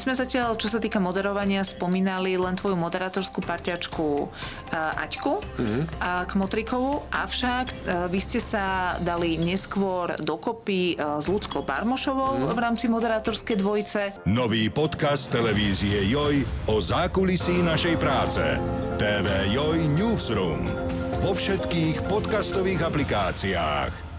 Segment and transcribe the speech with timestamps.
[0.00, 4.32] sme zatiaľ, čo sa týka moderovania, spomínali len tvoju moderátorskú parťačku
[4.72, 5.82] Aťku mm-hmm.
[6.00, 7.76] k Motrikovu, avšak
[8.08, 12.56] vy ste sa dali neskôr dokopy s Ľudskou Barmošovou mm-hmm.
[12.56, 14.00] v rámci moderátorskej dvojice.
[14.24, 18.42] Nový podcast televízie Joj o zákulisí našej práce.
[18.96, 20.64] TV Joj Newsroom.
[21.20, 24.09] Vo všetkých podcastových aplikáciách.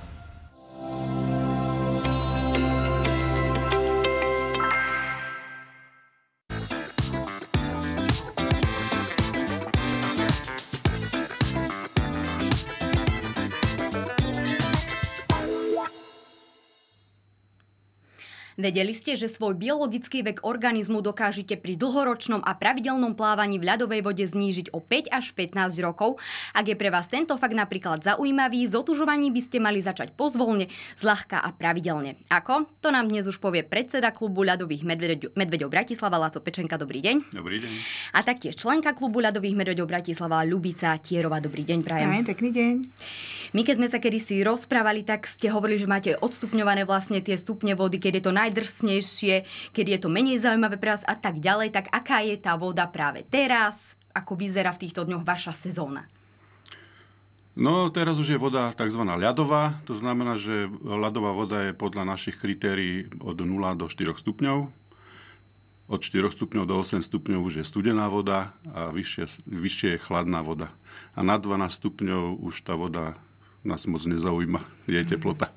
[18.61, 24.05] Vedeli ste, že svoj biologický vek organizmu dokážete pri dlhoročnom a pravidelnom plávaní v ľadovej
[24.05, 26.21] vode znížiť o 5 až 15 rokov?
[26.53, 30.70] Ak je pre vás tento fakt napríklad zaujímavý, z otužovaní by ste mali začať pozvolne,
[30.93, 32.21] zľahka a pravidelne.
[32.29, 32.70] Ako?
[32.85, 36.77] To nám dnes už povie predseda klubu ľadových medveďov, medveďov Bratislava Laco Pečenka.
[36.77, 37.34] Dobrý deň.
[37.34, 37.73] Dobrý deň.
[38.13, 41.41] A taktiež členka klubu ľadových medveďov Bratislava Lubica Tierova.
[41.41, 42.13] Dobrý deň, prajem.
[42.13, 42.73] Aj, pekný deň.
[43.57, 47.73] My keď sme sa kedysi rozprávali, tak ste hovorili, že máte odstupňované vlastne tie stupne
[47.73, 51.40] vody, keď je to naj najdrsnejšie, keď je to menej zaujímavé pre vás a tak
[51.40, 53.96] ďalej, tak aká je tá voda práve teraz?
[54.12, 56.04] Ako vyzerá v týchto dňoch vaša sezóna?
[57.55, 59.04] No, teraz už je voda tzv.
[59.08, 63.48] ľadová, to znamená, že ľadová voda je podľa našich kritérií od 0
[63.80, 64.68] do 4 stupňov.
[65.91, 70.44] Od 4 stupňov do 8 stupňov už je studená voda a vyššie, vyššie je chladná
[70.44, 70.72] voda.
[71.16, 73.19] A na 12 stupňov už tá voda
[73.68, 75.52] nás moc nezaujíma, je teplota.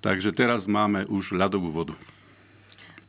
[0.00, 1.94] Takže teraz máme už ľadovú vodu.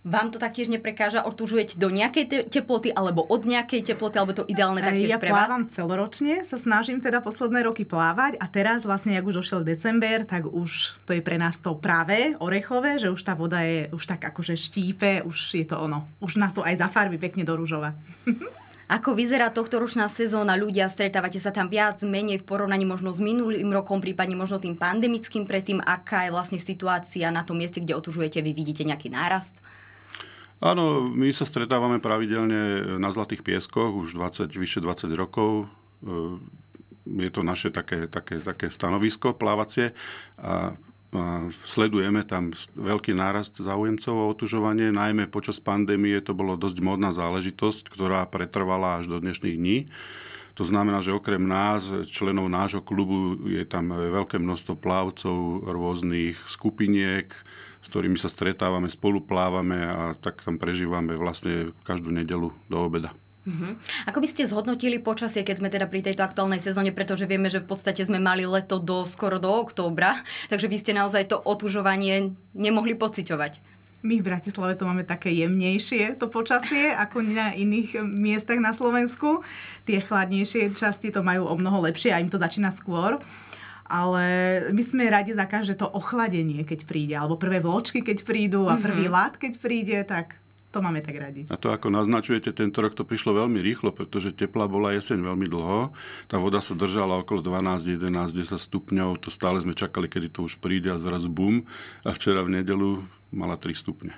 [0.06, 1.26] Vám to taktiež neprekáža?
[1.26, 5.34] Otužujete do nejakej te- teploty alebo od nejakej teploty, alebo to ideálne taktiež ja pre
[5.34, 5.34] vás?
[5.34, 9.66] Ja plávam celoročne, sa snažím teda posledné roky plávať a teraz vlastne, ak už došiel
[9.66, 13.90] december, tak už to je pre nás to práve orechové, že už tá voda je
[13.90, 16.06] už tak akože štípe, už je to ono.
[16.22, 17.98] Už nás to aj zafarby pekne do rúžova.
[18.86, 20.54] Ako vyzerá tohto ročná sezóna?
[20.54, 24.78] Ľudia, stretávate sa tam viac, menej v porovnaní možno s minulým rokom, prípadne možno tým
[24.78, 25.82] pandemickým predtým.
[25.82, 28.46] Aká je vlastne situácia na tom mieste, kde otužujete?
[28.46, 29.58] Vy vidíte nejaký nárast?
[30.64, 35.68] Áno, my sa stretávame pravidelne na Zlatých pieskoch už 20, vyše 20 rokov.
[36.00, 36.46] E,
[37.06, 39.94] je to naše také, také, také stanovisko plávacie
[40.40, 40.74] a,
[41.12, 41.24] a
[41.68, 44.96] sledujeme tam veľký nárast záujemcov o otužovanie.
[44.96, 49.78] Najmä počas pandémie to bolo dosť modná záležitosť, ktorá pretrvala až do dnešných dní.
[50.56, 57.28] To znamená, že okrem nás, členov nášho klubu, je tam veľké množstvo plávcov rôznych skupiniek,
[57.86, 63.14] s ktorými sa stretávame, spoluplávame a tak tam prežívame vlastne každú nedelu do obeda.
[63.46, 63.78] Uh-huh.
[64.10, 67.62] Ako by ste zhodnotili počasie, keď sme teda pri tejto aktuálnej sezóne, pretože vieme, že
[67.62, 70.18] v podstate sme mali leto do skoro do októbra,
[70.50, 73.62] takže vy ste naozaj to otužovanie nemohli pociťovať.
[74.02, 79.46] My v Bratislave to máme také jemnejšie, to počasie, ako na iných miestach na Slovensku.
[79.86, 83.22] Tie chladnejšie časti to majú o mnoho lepšie a im to začína skôr
[83.86, 84.26] ale
[84.74, 88.82] my sme radi za každé to ochladenie, keď príde, alebo prvé vločky, keď prídu a
[88.82, 89.18] prvý mm-hmm.
[89.18, 90.42] lát, keď príde, tak
[90.76, 91.48] to máme tak radi.
[91.48, 95.48] A to, ako naznačujete, tento rok to prišlo veľmi rýchlo, pretože teplá bola jeseň veľmi
[95.48, 95.96] dlho.
[96.28, 99.24] Tá voda sa držala okolo 12, 11, 10 stupňov.
[99.24, 101.64] To stále sme čakali, kedy to už príde a zrazu bum.
[102.04, 104.12] A včera v nedelu mala 3 stupne.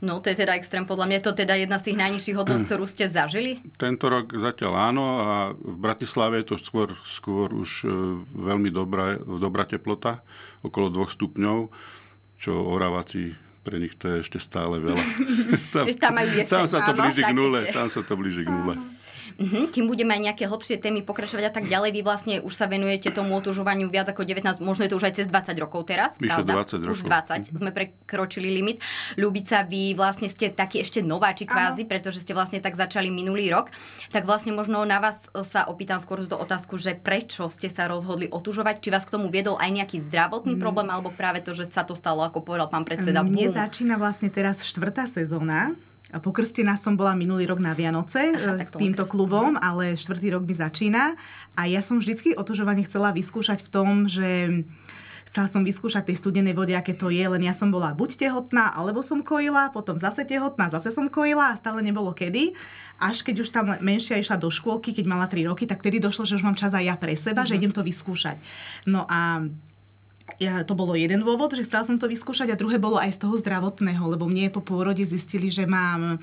[0.00, 0.88] No, to je teda extrém.
[0.88, 3.60] Podľa mňa je to teda jedna z tých najnižších hodnot, ktorú ste zažili?
[3.76, 7.88] Tento rok zatiaľ áno a v Bratislave je to skôr, skôr už e,
[8.36, 10.24] veľmi dobrá, dobrá teplota,
[10.64, 11.58] okolo 2 stupňov,
[12.40, 15.04] čo Oraváci pre nich to je ešte stále veľa.
[15.74, 16.12] tam, tam,
[16.48, 17.60] tam sa to blíži k nule.
[17.68, 18.74] Tam sa to blíži k nule.
[19.40, 19.72] Uh-huh.
[19.72, 23.08] Kým budeme aj nejaké hlbšie témy pokračovať a tak ďalej, vy vlastne už sa venujete
[23.08, 26.44] tomu otužovaniu viac ako 19, možno je to už aj cez 20 rokov teraz, Vyše
[26.44, 26.68] pravda?
[26.68, 26.92] 20 rokov.
[26.92, 27.58] Už 20, uh-huh.
[27.64, 28.84] sme prekročili limit.
[29.16, 33.72] Ľubica, vy vlastne ste taký ešte nováči kvázi, pretože ste vlastne tak začali minulý rok.
[34.12, 38.28] Tak vlastne možno na vás sa opýtam skôr túto otázku, že prečo ste sa rozhodli
[38.28, 38.84] otužovať?
[38.84, 40.62] Či vás k tomu viedol aj nejaký zdravotný mm.
[40.62, 43.24] problém, alebo práve to, že sa to stalo, ako povedal pán predseda?
[43.24, 45.72] Mne začína vlastne teraz štvrtá sezóna
[46.18, 50.54] Pokrstená som bola minulý rok na Vianoce Aha, eh, týmto klubom, ale štvrtý rok mi
[50.58, 51.14] začína.
[51.54, 54.66] A ja som vždycky otužovanie chcela vyskúšať v tom, že
[55.30, 58.74] chcela som vyskúšať tej studenej vode, aké to je, len ja som bola buď tehotná,
[58.74, 62.50] alebo som kojila, potom zase tehotná, zase som kojila a stále nebolo kedy.
[62.98, 66.26] Až keď už tam menšia išla do škôlky, keď mala 3 roky, tak tedy došlo,
[66.26, 67.48] že už mám čas aj ja pre seba, mm-hmm.
[67.48, 67.60] že mhm.
[67.62, 68.36] idem to vyskúšať.
[68.90, 69.46] No a
[70.38, 73.26] ja, to bolo jeden dôvod, že chcela som to vyskúšať a druhé bolo aj z
[73.26, 76.20] toho zdravotného, lebo mne po pôrode zistili, že mám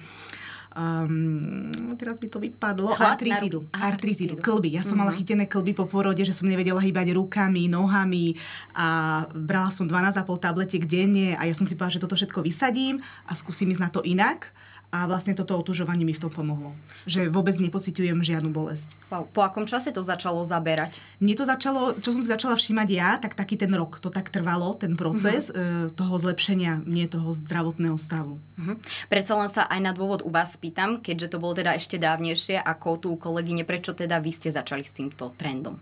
[0.77, 4.77] um, teraz by to vypadlo, artritidu, artritidu, klby.
[4.77, 5.09] Ja som uh-huh.
[5.09, 8.37] mala chytené klby po pôrode, že som nevedela hýbať rukami, nohami
[8.77, 13.01] a brala som 12,5 tabletiek denne a ja som si povedala, že toto všetko vysadím
[13.25, 14.53] a skúsim ísť na to inak
[14.87, 16.71] a vlastne toto otužovanie mi v tom pomohlo.
[17.03, 18.95] Že vôbec nepociťujem žiadnu bolesť.
[19.11, 19.27] Wow.
[19.27, 20.95] Po akom čase to začalo zaberať?
[21.19, 23.99] Mne to začalo, čo som si začala všímať ja, tak taký ten rok.
[23.99, 25.91] To tak trvalo, ten proces uh-huh.
[25.91, 28.39] toho zlepšenia, nie toho zdravotného stavu.
[28.39, 28.75] Uh-huh.
[29.11, 32.55] Predsa len sa aj na dôvod u vás pýtam, keďže to bolo teda ešte dávnejšie
[32.63, 35.75] ako tu kolegyne, prečo teda vy ste začali s týmto trendom?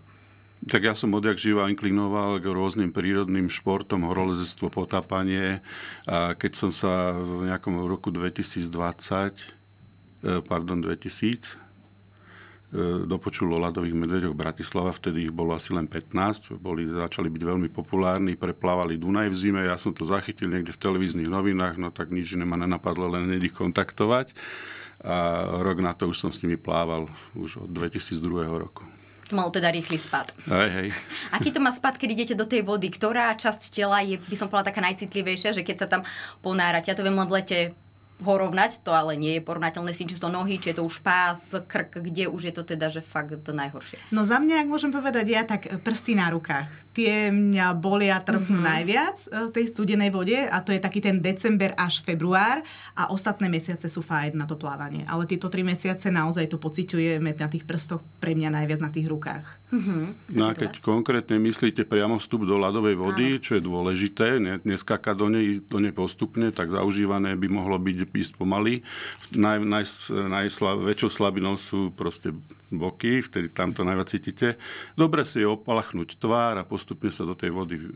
[0.66, 5.62] Tak ja som odjak živa inklinoval k rôznym prírodným športom, horolezectvo, potápanie.
[6.10, 11.54] A keď som sa v nejakom roku 2020, e, pardon, 2000,
[12.74, 17.42] e, dopočul o ľadových medveďoch Bratislava, vtedy ich bolo asi len 15, boli, začali byť
[17.46, 21.94] veľmi populárni, preplávali Dunaj v zime, ja som to zachytil niekde v televíznych novinách, no
[21.94, 24.34] tak nič ma nenapadlo, len ich kontaktovať.
[25.06, 27.06] A rok na to už som s nimi plával,
[27.38, 28.82] už od 2002 roku.
[29.26, 30.30] To mal teda rýchly spad.
[30.46, 30.88] Hej, hej.
[31.34, 32.86] Aký to má spad, keď idete do tej vody?
[32.86, 36.06] Ktorá časť tela je, by som povedala, taká najcitlivejšia, že keď sa tam
[36.46, 37.58] ponárate, ja to viem len v lete
[38.22, 41.52] porovnať, to ale nie je porovnateľné si, či to nohy, či je to už pás,
[41.52, 44.00] krk, kde už je to teda, že fakt to najhoršie.
[44.08, 46.70] No za mňa, ak môžem povedať ja, tak prsty na rukách.
[46.96, 48.72] Tie mňa bolia trpnú mm-hmm.
[48.72, 52.64] najviac v tej studenej vode a to je taký ten december až február
[52.96, 55.04] a ostatné mesiace sú fajn na to plávanie.
[55.04, 59.12] Ale tieto tri mesiace naozaj to pociťujeme na tých prstoch pre mňa najviac na tých
[59.12, 59.44] rukách.
[59.76, 60.32] Mm-hmm.
[60.40, 63.42] No a keď konkrétne myslíte priamo vstup do ľadovej vody, Áno.
[63.44, 68.08] čo je dôležité, ne, neskákať do nej, do nej postupne, tak zaužívané by mohlo byť
[68.08, 68.80] písť pomaly.
[69.36, 69.84] Naj, naj,
[70.32, 72.32] najväčšou slabinou sú proste
[72.72, 74.58] boky, vtedy tam to najviac cítite.
[74.98, 77.86] Dobre si je opalachnúť tvár a postupne sa do tej vody e,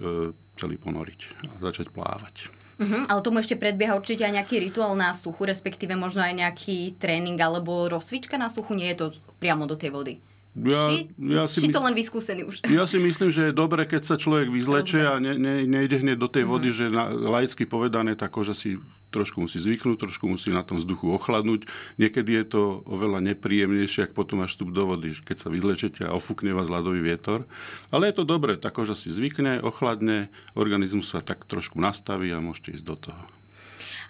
[0.55, 1.21] celý ponoriť
[1.51, 2.61] a začať plávať.
[2.81, 6.97] Uh-huh, ale tomu ešte predbieha určite aj nejaký rituál na suchu, respektíve možno aj nejaký
[6.97, 9.07] tréning alebo rozcvička na suchu, nie je to
[9.37, 10.15] priamo do tej vody.
[10.57, 12.67] Ja, či, ja si, či to len vyskúsený už?
[12.73, 16.17] Ja si myslím, že je dobre, keď sa človek vyzleče a ne, ne, nejde hneď
[16.17, 16.89] do tej vody, uh-huh.
[16.89, 18.81] že na, laicky povedané tá koža si
[19.11, 21.67] trošku musí zvyknúť, trošku musí na tom vzduchu ochladnúť.
[21.99, 26.15] Niekedy je to oveľa nepríjemnejšie, ak potom až vstup do vody, keď sa vyzlečete a
[26.15, 27.45] ofúkne vás ľadový vietor.
[27.91, 32.39] Ale je to dobré, tá koža si zvykne, ochladne, organizmus sa tak trošku nastaví a
[32.41, 33.23] môžete ísť do toho.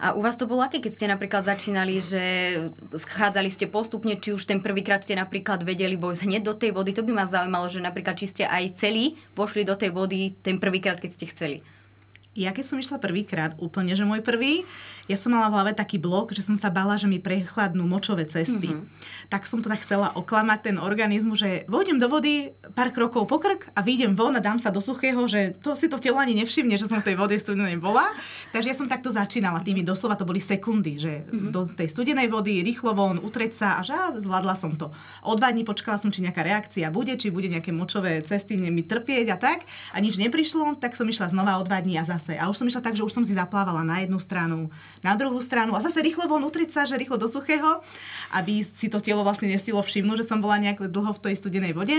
[0.01, 2.23] A u vás to bolo aké, keď ste napríklad začínali, že
[2.89, 6.97] schádzali ste postupne, či už ten prvýkrát ste napríklad vedeli vojsť hneď do tej vody,
[6.97, 10.57] to by ma zaujímalo, že napríklad či ste aj celí pošli do tej vody ten
[10.57, 11.57] prvýkrát, keď ste chceli.
[12.39, 14.63] Ja keď som išla prvýkrát, úplne, že môj prvý,
[15.11, 18.23] ja som mala v hlave taký blok, že som sa bala, že mi prechladnú močové
[18.23, 18.71] cesty.
[18.71, 19.27] Mm-hmm.
[19.27, 23.75] Tak som to tak chcela oklamať ten organizmus, že vôjdem do vody pár krokov pokrk
[23.75, 26.79] a vyjdem von a dám sa do suchého, že to si to telo ani nevšimne,
[26.79, 28.07] že som v tej vode studenej bola.
[28.55, 29.67] Takže ja som takto začínala.
[29.67, 31.51] Tými doslova to boli sekundy, že mm-hmm.
[31.51, 34.95] do tej studenej vody, rýchlo von, utreť sa a že zvládla som to.
[35.27, 38.87] O dva dní počkala som, či nejaká reakcia bude, či bude nejaké močové cesty mi
[38.87, 39.67] trpieť a tak.
[39.91, 42.20] A nič neprišlo, tak som išla znova o dva dní a zase.
[42.29, 44.69] A už som išla tak, že už som si zaplávala na jednu stranu,
[45.01, 47.81] na druhú stranu a zase rýchlo von utriť sa, že rýchlo do suchého,
[48.37, 51.73] aby si to telo vlastne nestilo všimnúť, že som bola nejak dlho v tej studenej
[51.73, 51.97] vode.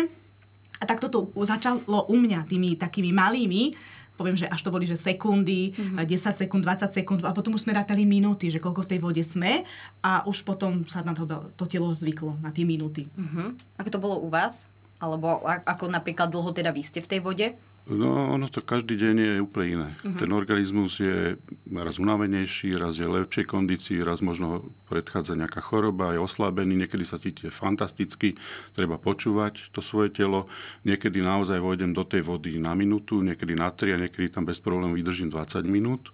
[0.81, 3.73] A tak toto začalo u mňa tými takými malými,
[4.21, 6.06] poviem, že až to boli, že sekundy, mm-hmm.
[6.06, 9.23] 10 sekúnd, 20 sekúnd a potom už sme rátali minúty, že koľko v tej vode
[9.25, 9.65] sme
[10.06, 11.25] a už potom sa na to,
[11.57, 13.09] to telo zvyklo, na tie minúty.
[13.18, 13.81] Mm-hmm.
[13.81, 14.69] Ako to bolo u vás?
[15.01, 17.47] Alebo ako napríklad dlho teda vy ste v tej vode?
[17.89, 19.89] No, ono to každý deň je úplne iné.
[20.06, 20.13] Uh-huh.
[20.22, 21.33] Ten organizmus je
[21.73, 27.18] raz unavenejší, raz je lepšej kondícii, raz možno predchádza nejaká choroba, je oslabený, niekedy sa
[27.18, 28.38] cíti fantasticky,
[28.78, 30.45] treba počúvať to svoje telo.
[30.85, 34.61] Niekedy naozaj vojdem do tej vody na minútu, niekedy na 3 a niekedy tam bez
[34.61, 36.14] problémov vydržím 20 minút.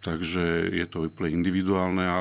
[0.00, 2.18] Takže je to úplne individuálne a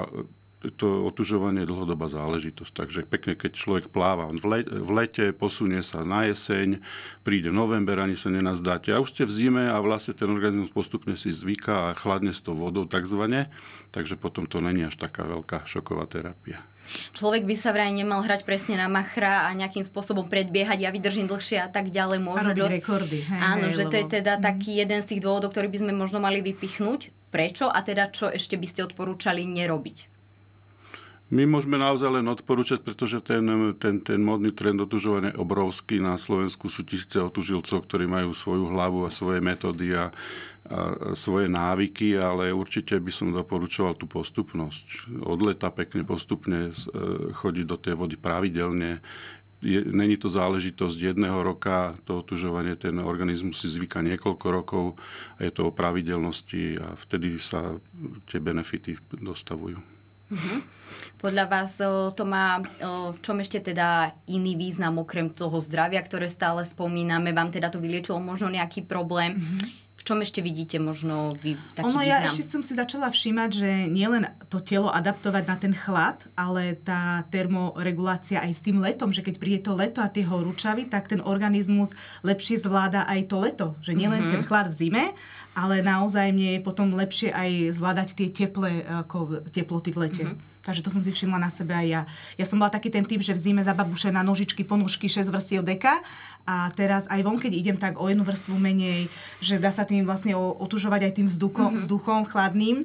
[0.60, 2.72] to otužovanie je dlhodobá záležitosť.
[2.76, 6.84] Takže pekne, keď človek pláva v, le, v lete, posunie sa na jeseň,
[7.24, 8.92] príde november, ani sa nenazdáte.
[8.92, 12.44] A už ste v zime a vlastne ten organizmus postupne si zvyká a chladne s
[12.44, 13.48] tou vodou takzvané.
[13.96, 16.60] Takže potom to není až taká veľká šoková terapia.
[17.14, 21.30] Človek by sa vraj nemal hrať presne na machra a nejakým spôsobom predbiehať, ja vydržím
[21.30, 22.20] dlhšie a tak ďalej.
[22.20, 22.76] Môžu a robiť do...
[22.82, 23.20] rekordy.
[23.22, 23.92] Hej, Áno, hej, že lebo...
[23.94, 24.42] to je teda mm.
[24.42, 27.14] taký jeden z tých dôvodov, ktorý by sme možno mali vypichnúť.
[27.30, 30.19] Prečo a teda čo ešte by ste odporúčali nerobiť?
[31.30, 33.46] My môžeme naozaj len odporúčať, pretože ten,
[33.78, 36.02] ten, ten modný trend otužovania je obrovský.
[36.02, 40.10] Na Slovensku sú tisíce otužilcov, ktorí majú svoju hlavu a svoje metódy a, a
[41.14, 45.22] svoje návyky, ale určite by som doporučoval tú postupnosť.
[45.22, 46.74] Od leta pekne postupne e,
[47.30, 48.98] chodiť do tej vody pravidelne.
[49.62, 54.86] Je, není to záležitosť jedného roka, to otužovanie, ten organizmus si zvyka niekoľko rokov
[55.38, 57.78] a je to o pravidelnosti a vtedy sa
[58.34, 59.99] tie benefity dostavujú.
[61.20, 61.76] Podľa vás
[62.16, 62.64] to má
[63.12, 67.36] v čom ešte teda iný význam okrem toho zdravia, ktoré stále spomíname?
[67.36, 69.36] Vám teda to vyliečilo možno nejaký problém?
[69.36, 69.89] Mm-hmm.
[70.10, 72.10] Čom ešte vidíte možno vy taký ono, význam?
[72.10, 76.74] ja ešte som si začala všímať, že nielen to telo adaptovať na ten chlad, ale
[76.82, 81.14] tá termoregulácia aj s tým letom, že keď príde to leto a tie horúčavy, tak
[81.14, 81.94] ten organizmus
[82.26, 83.68] lepšie zvláda aj to leto.
[83.86, 84.42] Že nielen mm-hmm.
[84.42, 85.06] ten chlad v zime,
[85.54, 90.26] ale naozaj mne je potom lepšie aj zvládať tie teplé ako teploty v lete.
[90.26, 90.49] Mm-hmm.
[90.60, 92.02] Takže to som si všimla na sebe aj ja.
[92.36, 96.04] Ja som bola taký ten typ, že v zime zababušená nožičky, ponožky, 6 vrstiev deka
[96.44, 99.08] a teraz aj von, keď idem tak o jednu vrstvu menej,
[99.40, 101.84] že dá sa tým vlastne otužovať aj tým vzduchom, mm-hmm.
[101.88, 102.78] vzduchom chladným.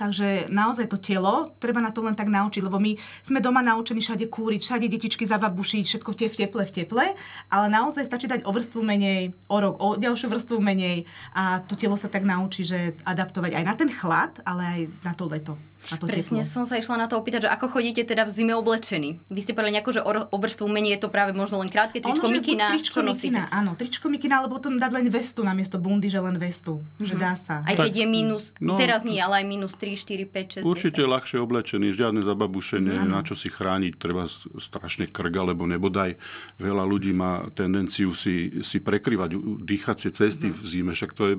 [0.00, 4.00] Takže naozaj to telo, treba na to len tak naučiť, lebo my sme doma naučení
[4.00, 7.04] všade kúriť, všade detičky zababušiť, všetko v teple, v teple,
[7.52, 11.04] ale naozaj stačí dať o vrstvu menej, o rok, o ďalšiu vrstvu menej
[11.36, 15.12] a to telo sa tak naučí, že adaptovať aj na ten chlad, ale aj na
[15.12, 15.69] to leto.
[15.88, 16.52] A to Presne teplo.
[16.52, 19.18] som sa išla na to opýtať, že ako chodíte teda v zime oblečení.
[19.32, 21.98] Vy ste povedali nejako, že o, o vrstvu menej je to práve možno len krátke
[21.98, 22.70] tričko ono, mikina.
[22.70, 26.78] Tričko mikina, áno, tričko mikina, alebo potom dať len vestu namiesto bundy, že len vestu.
[26.78, 27.08] Mm-hmm.
[27.08, 27.64] Že dá sa.
[27.64, 31.02] Aj keď je minus, no, teraz nie, ale aj minus 3, 4, 5, 6, Určite
[31.02, 31.14] 10.
[31.16, 33.10] ľahšie oblečený, žiadne zababušenie, mm-hmm.
[33.10, 34.28] na čo si chrániť, treba
[34.60, 36.14] strašne krk, alebo nebodaj.
[36.60, 39.34] Veľa ľudí má tendenciu si, si prekryvať
[39.64, 40.60] dýchacie cesty mm-hmm.
[40.60, 41.34] v zime, však to je,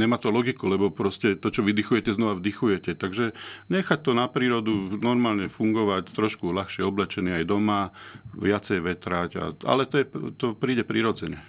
[0.00, 2.94] nemá to logiku, lebo proste to, čo vydychujete, znova vdychujete.
[2.94, 3.34] Takže
[3.68, 7.90] nechať to na prírodu normálne fungovať, trošku ľahšie oblečený aj doma,
[8.36, 10.06] viacej vetrať, a, ale to, je,
[10.36, 11.42] to príde prirodzene.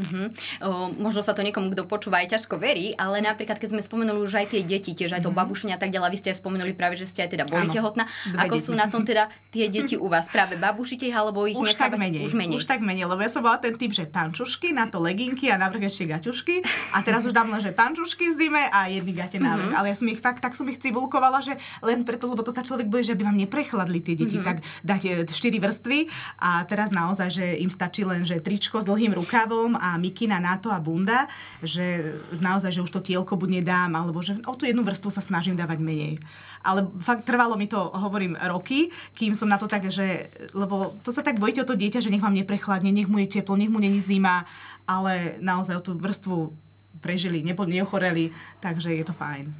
[0.00, 0.32] Uh-huh.
[0.64, 4.24] O, možno sa to niekomu, kto počúva, aj ťažko verí, ale napríklad, keď sme spomenuli
[4.24, 5.44] už aj tie deti, tiež aj to uh-huh.
[5.44, 8.08] babušenia a tak ďalej, vy ste aj spomenuli práve, že ste aj teda boli tehotná.
[8.40, 8.66] Ako deti.
[8.68, 10.32] sú na tom teda tie deti u vás?
[10.32, 11.92] Práve babušite ich, alebo ich už nechávať?
[11.92, 12.56] Tak menej, už menej.
[12.56, 15.60] Už tak menej, lebo ja som bola ten typ, že pančušky, na to leginky a
[15.60, 16.64] navrh ešte gaťušky.
[16.96, 19.72] A teraz už dám len, že pančušky v zime a jedny gate návrh.
[19.72, 19.78] Uh-huh.
[19.78, 22.64] Ale ja som ich fakt, tak som ich cibulkovala, že len preto, lebo to sa
[22.64, 24.48] človek bojí, že by vám neprechladli tie deti, uh-huh.
[24.48, 25.98] tak dáte 4 vrstvy
[26.40, 30.54] a teraz naozaj, že im stačí len, že tričko s dlhým rukavom a mikina na
[30.62, 31.26] to a bunda,
[31.58, 35.18] že naozaj, že už to tielko buď nedám, alebo že o tú jednu vrstvu sa
[35.18, 36.22] snažím dávať menej.
[36.62, 41.10] Ale fakt trvalo mi to, hovorím, roky, kým som na to tak, že, lebo to
[41.10, 43.66] sa tak bojíte o to dieťa, že nech vám neprechladne, nech mu je teplo, nech
[43.66, 44.46] mu není zima,
[44.86, 46.54] ale naozaj o tú vrstvu
[47.02, 48.30] prežili, neochoreli,
[48.62, 49.50] takže je to fajn.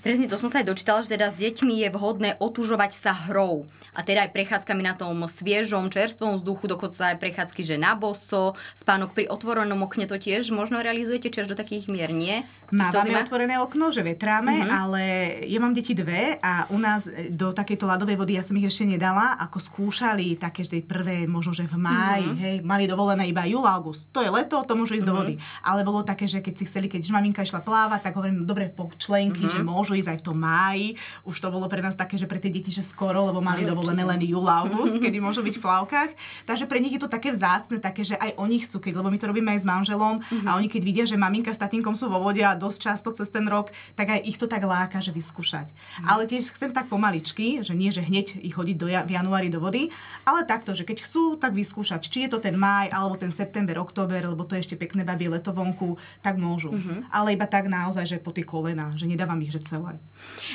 [0.00, 3.66] Presne to som sa aj dočítala, že teda s deťmi je vhodné otužovať sa hrou.
[3.96, 8.52] A teda aj prechádzkami na tom sviežom, čerstvom vzduchu, dokonca aj prechádzky, že na boso,
[8.76, 12.44] spánok pri otvorenom okne to tiež možno realizujete, či až do takých mier, nie?
[12.74, 14.74] Máme otvorené okno, že vetráme, uh-huh.
[14.74, 15.02] ale
[15.46, 18.90] ja mám deti dve a u nás do takejto ľadovej vody ja som ich ešte
[18.90, 22.42] nedala, ako skúšali také, že prvé, možno že v máji, uh-huh.
[22.42, 24.10] hej, mali dovolené iba júl, august.
[24.10, 25.14] To je leto, to môžu ísť uh-huh.
[25.14, 25.34] do vody.
[25.62, 28.90] Ale bolo také, že keď si chceli, keď maminka išla plávať, tak hovorím, dobre, po
[28.98, 29.62] členky, uh-huh.
[29.62, 30.94] že môžu ísť aj v tom máji.
[31.26, 34.06] Už to bolo pre nás také, že pre tie deti, že skoro, lebo mali dovolené
[34.06, 36.10] len júl, august, kedy môžu byť v plavkách.
[36.46, 39.18] Takže pre nich je to také vzácne, také, že aj oni chcú, keď, lebo my
[39.18, 42.22] to robíme aj s manželom a oni keď vidia, že maminka s tatinkom sú vo
[42.22, 45.72] vode a dosť často cez ten rok, tak aj ich to tak láka, že vyskúšať.
[45.72, 46.06] Mm.
[46.06, 49.58] Ale tiež chcem tak pomaličky, že nie, že hneď ich chodiť do, v januári do
[49.58, 49.88] vody,
[50.28, 53.80] ale takto, že keď chcú, tak vyskúšať, či je to ten maj alebo ten september,
[53.80, 56.76] október, lebo to je ešte pekné babie leto vonku, tak môžu.
[56.76, 57.08] Mm-hmm.
[57.08, 59.96] Ale iba tak naozaj, že po tie kolena, že nedávam ich že celé.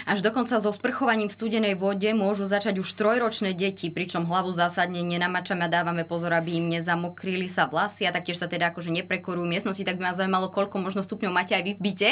[0.06, 5.02] Až dokonca so sprchovaním v studenej vode môžu začať už trojročné deti, pričom hlavu zásadne
[5.02, 9.46] nenamačame a dávame pozor, aby im nezamokrili sa vlasy a taktiež sa teda akože neprekorujú
[9.46, 12.10] miestnosti, tak by ma zaujímalo, koľko možno stupňov máte aj vy v byte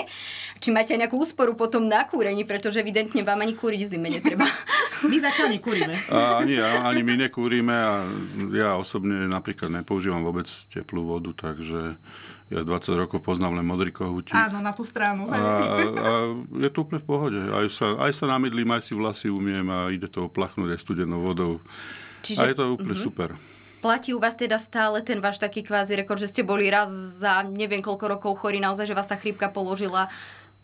[0.59, 4.45] či máte nejakú úsporu potom na kúrení, pretože evidentne vám ani kúriť v zime netreba.
[5.09, 5.95] My zatiaľ nekúrime.
[6.11, 8.03] A, ani, ani my nekúrime a
[8.51, 11.95] ja osobne napríklad nepoužívam vôbec teplú vodu, takže
[12.49, 14.33] ja 20 rokov poznám len modrý kohútik.
[14.33, 15.29] Áno, na tú stranu.
[15.29, 16.11] A, a
[16.57, 17.39] je to úplne v pohode.
[17.53, 21.21] Aj sa, aj sa namydlím, aj si vlasy umiem a ide to oplachnúť aj studenou
[21.21, 21.61] vodou.
[22.25, 23.05] Čiže, a je to úplne uh-huh.
[23.05, 23.29] super.
[23.79, 27.47] Platí u vás teda stále ten váš taký kvázi rekord, že ste boli raz za
[27.47, 30.11] neviem koľko rokov chorí, naozaj, že vás tá chrípka položila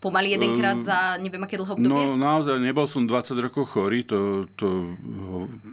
[0.06, 1.90] pomaly jedenkrát za neviem aké dlho obdobie?
[1.90, 4.94] No naozaj, nebol som 20 rokov chorý, to, to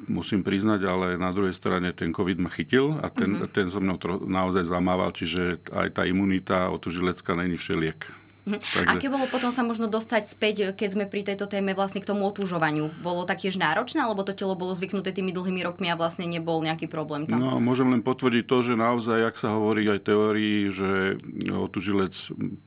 [0.09, 3.45] musím priznať, ale na druhej strane ten COVID ma chytil a ten, uh-huh.
[3.53, 8.22] ten so mnou tro, naozaj zamával, čiže aj tá imunita otužilecká není všeliek.
[8.43, 8.59] Mhm.
[8.59, 8.91] Takže...
[8.91, 12.27] Aké bolo potom sa možno dostať späť, keď sme pri tejto téme vlastne k tomu
[12.27, 12.91] otúžovaniu?
[12.99, 16.91] Bolo taktiež náročné, alebo to telo bolo zvyknuté tými dlhými rokmi a vlastne nebol nejaký
[16.91, 17.39] problém tam?
[17.39, 21.15] No, môžem len potvrdiť to, že naozaj, ak sa hovorí aj teórii, že
[21.51, 22.11] otúžilec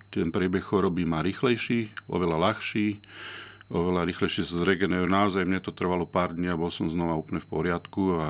[0.09, 2.97] ten priebeh choroby má rýchlejší, oveľa ľahší,
[3.69, 5.11] oveľa rýchlejšie sa zregeneruje.
[5.11, 8.27] Naozaj mne to trvalo pár dní a bol som znova úplne v poriadku a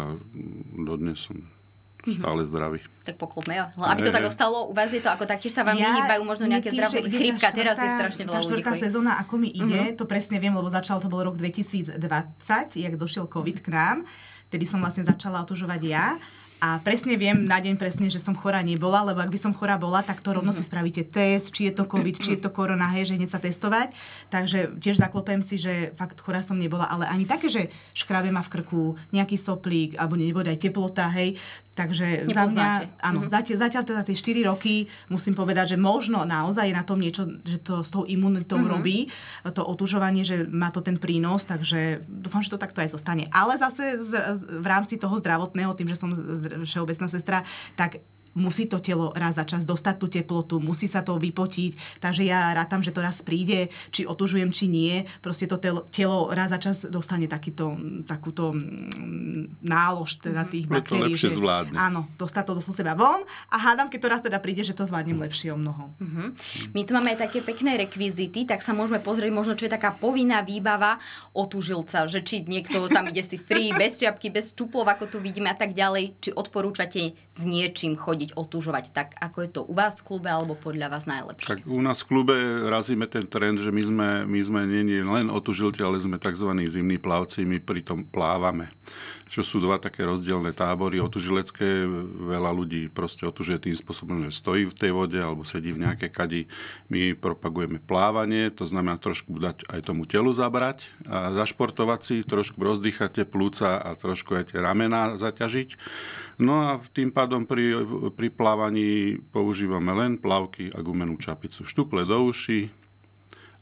[0.75, 1.56] dodnes som.
[2.15, 2.79] Stále zdravý.
[3.03, 4.71] Tak poklopme, aby to tak ostalo.
[4.71, 7.51] U vás je to ako taktiež sa vám ja, vyhýbajú možno nejaké zdravotné chrípka.
[7.51, 8.63] Teraz je strašne veľa ľudí.
[8.63, 9.99] Tá sezóna, ako mi ide, uh-huh.
[9.99, 11.99] to presne viem, lebo začal to bol rok 2020,
[12.79, 13.97] jak došiel COVID k nám.
[14.47, 16.15] Tedy som vlastne začala otužovať ja.
[16.63, 19.77] a presne viem na deň presne, že som chorá nebola, lebo ak by som chorá
[19.77, 20.69] bola, tak to rovno si mhm.
[20.71, 23.91] spravíte test, či je to COVID, či je to korona, hej, že hneď sa testovať.
[24.31, 28.41] Takže tiež zaklopem si, že fakt chorá som nebola, ale ani také, že škrabe ma
[28.41, 31.37] v krku, nejaký soplík, alebo nebude aj teplota, hej,
[31.77, 32.69] Takže za mňa,
[33.05, 33.35] áno, mm-hmm.
[33.37, 37.29] zatiaľ, zatiaľ teda tie 4 roky musím povedať, že možno naozaj je na tom niečo,
[37.45, 38.73] že to s tou imunitou mm-hmm.
[38.73, 39.13] robí,
[39.53, 43.29] to otužovanie, že má to ten prínos, takže dúfam, že to takto aj zostane.
[43.29, 44.01] Ale zase
[44.57, 46.17] v rámci toho zdravotného, tým, že som
[46.65, 47.45] všeobecná sestra,
[47.77, 48.01] tak
[48.37, 52.53] musí to telo raz za čas dostať tú teplotu, musí sa to vypotiť, takže ja
[52.53, 56.61] rátam, že to raz príde, či otužujem, či nie, proste to telo, telo raz za
[56.61, 57.75] čas dostane takýto,
[58.05, 60.51] takúto mm, nálož teda mhm.
[60.53, 60.77] tých mm-hmm.
[60.77, 61.15] baktérií.
[61.17, 61.77] To že, zvládne.
[61.81, 64.85] Áno, dostať to zo seba von a hádam, keď to raz teda príde, že to
[64.85, 65.91] zvládnem lepšie o mnoho.
[65.99, 66.29] Mm-hmm.
[66.77, 69.97] My tu máme aj také pekné rekvizity, tak sa môžeme pozrieť možno, čo je taká
[69.97, 71.01] povinná výbava
[71.33, 75.49] otužilca, že či niekto tam ide si free, bez čiapky, bez čuplov, ako tu vidíme
[75.49, 79.75] a tak ďalej, či odporúčate s niečím chodiť chodiť otužovať tak, ako je to u
[79.75, 81.47] vás v klube, alebo podľa vás najlepšie?
[81.47, 82.35] Tak u nás v klube
[82.67, 86.51] razíme ten trend, že my sme, my sme nie, nie len otužilti, ale sme tzv.
[86.67, 88.75] zimní plavci, my pritom plávame
[89.27, 91.03] čo sú dva také rozdielne tábory.
[91.03, 91.83] Otužilecké
[92.31, 96.11] veľa ľudí proste otužuje tým spôsobom, že stojí v tej vode alebo sedí v nejakej
[96.15, 96.41] kadi.
[96.87, 102.57] My propagujeme plávanie, to znamená trošku dať aj tomu telu zabrať a zašportovať si, trošku
[102.63, 105.75] rozdýchať tie plúca a trošku aj tie ramená zaťažiť.
[106.37, 107.73] No a tým pádom pri,
[108.13, 111.65] pri plávaní používame len plavky a gumenú čapicu.
[111.65, 112.69] Štuple do uši,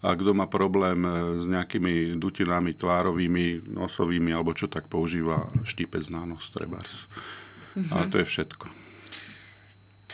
[0.04, 6.12] a kto má problém e, s nejakými dutinami tvárovými, nosovými alebo čo, tak používa štipec
[6.12, 7.09] na nos, trebárs.
[7.73, 7.88] Mm-hmm.
[7.88, 8.84] A to je všetko.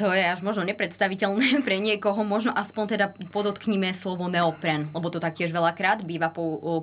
[0.00, 5.20] To je až možno nepredstaviteľné pre niekoho, možno aspoň teda podotkníme slovo neopren, lebo to
[5.20, 6.32] taktiež veľakrát býva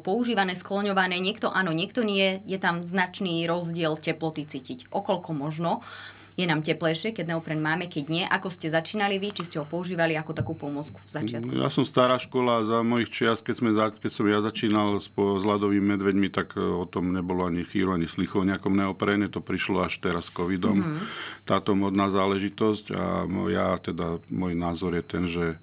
[0.05, 1.17] používané, skloňované.
[1.17, 4.93] Niekto áno, niekto nie, je tam značný rozdiel teploty cítiť.
[4.93, 5.81] Okolko možno.
[5.81, 8.21] Uh, je nám teplejšie, keď neopren máme, keď nie.
[8.29, 11.49] Ako ste začínali vy, či ste ho používali ako takú pomôcku v začiatku?
[11.57, 15.43] Ja som stará škola, za mojich čias, keď, sme, keď som ja začínal s, s
[15.43, 19.25] ľadovými medveďmi, tak e, o tom nebolo ani chýru, ani slichov nejakom neoprene.
[19.33, 20.77] To prišlo až teraz s covidom.
[20.77, 21.05] Mm-hmm.
[21.49, 25.57] Táto modná záležitosť a ja teda, môj názor je ten, že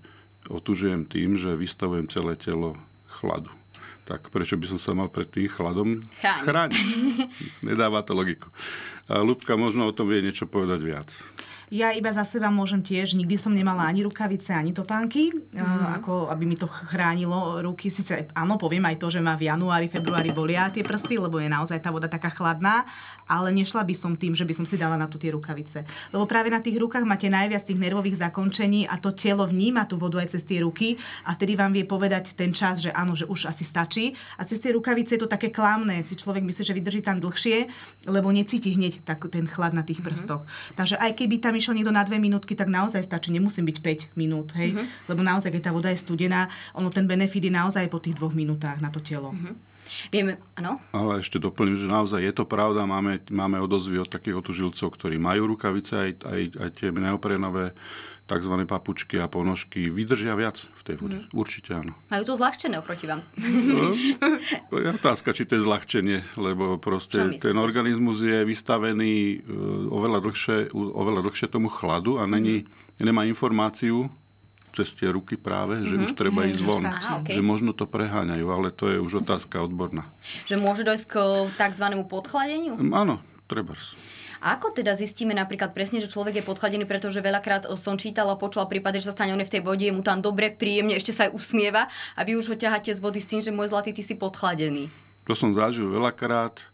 [0.51, 2.75] otužujem tým, že vystavujem celé telo
[3.07, 3.55] chladu
[4.05, 6.77] tak prečo by som sa mal pred tým chladom chrániť?
[7.69, 8.53] Nedáva to logiku.
[9.09, 11.09] Lubka možno o tom vie niečo povedať viac.
[11.75, 15.99] Ja iba za seba môžem tiež, nikdy som nemala ani rukavice, ani topánky, mm.
[15.99, 17.91] ako aby mi to chránilo ruky.
[17.91, 21.51] Sice áno, poviem aj to, že ma v januári, februári bolia tie prsty, lebo je
[21.51, 22.87] naozaj tá voda taká chladná,
[23.27, 25.83] ale nešla by som tým, že by som si dala na tú tie rukavice.
[26.15, 29.99] Lebo práve na tých rukách máte najviac tých nervových zakončení a to telo vníma tú
[29.99, 30.95] vodu aj cez tie ruky
[31.27, 34.15] a tedy vám vie povedať ten čas, že áno, že už asi stačí.
[34.39, 37.67] A cez tie rukavice je to také klamné, si človek myslí, že vydrží tam dlhšie,
[38.07, 40.07] lebo necíti hneď tak, ten chlad na tých mhm.
[40.07, 40.47] prstoch.
[40.47, 40.77] Mm-hmm.
[40.79, 44.13] Takže aj keby tam tam išiel niekto na dve minútky, tak naozaj stačí, nemusím byť
[44.13, 44.77] 5 minút, hej?
[44.77, 45.09] Mm-hmm.
[45.09, 46.45] Lebo naozaj, keď tá voda je studená,
[46.77, 49.33] ono ten benefit je naozaj po tých dvoch minútach na to telo.
[49.33, 49.73] Mm-hmm.
[50.13, 50.77] Vieme, áno?
[50.93, 52.85] Ale ešte doplním, že naozaj je to pravda.
[52.85, 57.73] Máme, máme odozvy od takých otužilcov, ktorí majú rukavice, aj, aj, aj tie neoprenové
[58.25, 58.55] tzv.
[58.65, 61.19] papučky a ponožky vydržia viac v tej vode.
[61.21, 61.37] Mm.
[61.37, 61.93] Určite áno.
[62.09, 63.21] Majú to zľahčené oproti vám.
[63.37, 63.93] No,
[64.73, 69.37] to je otázka, či to je zľahčenie, lebo proste ten organizmus je vystavený e,
[69.93, 73.05] oveľa dlhšie, oveľa dlhšie tomu chladu a není, mm.
[73.05, 74.09] nemá informáciu
[74.75, 76.07] cez tie ruky práve, že mm-hmm.
[76.11, 76.83] už treba mm, ísť von.
[76.83, 77.39] Aha, okay.
[77.39, 80.03] Že možno to preháňajú, ale to je už otázka odborná.
[80.51, 81.15] Že môže dojsť k
[81.55, 81.87] tzv.
[82.11, 82.75] podchladeniu?
[82.91, 83.79] Áno, treba.
[84.45, 89.01] Ako teda zistíme napríklad presne, že človek je podchladený, pretože veľakrát som čítala, počula prípady,
[89.01, 91.33] že sa stane on v tej vode, je mu tam dobre, príjemne, ešte sa aj
[91.33, 94.13] usmieva a vy už ho ťaháte z vody s tým, že môj zlatý, ty si
[94.13, 94.93] podchladený.
[95.25, 96.65] To som zažil veľakrát e,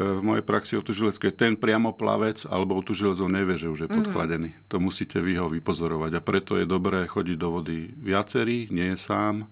[0.00, 1.36] v mojej praxi otužileckej.
[1.36, 3.96] Ten priamo plavec alebo otužilec nevie, že už je mhm.
[4.00, 4.50] podchladený.
[4.56, 4.68] Mm-hmm.
[4.72, 8.98] To musíte vy ho vypozorovať a preto je dobré chodiť do vody viacerí, nie je
[8.98, 9.44] sám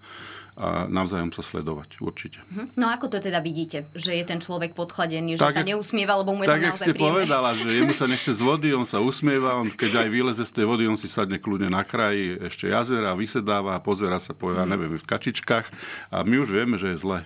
[0.59, 2.43] a navzájom sa sledovať, určite.
[2.51, 2.75] Mhm.
[2.75, 6.35] No ako to teda vidíte, že je ten človek podchladený, že tak, sa neusmieva, lebo
[6.35, 7.15] mu je tak, tam naozaj ste príjemné?
[7.15, 10.51] povedala, že jemu sa nechce z vody, on sa usmieva, on keď aj vyleze z
[10.51, 14.67] tej vody, on si sadne kľudne na kraji ešte jazera, vysedáva, pozera sa po, ja
[14.67, 14.69] mhm.
[14.75, 15.71] neviem, v kačičkách
[16.11, 17.19] a my už vieme, že je zle.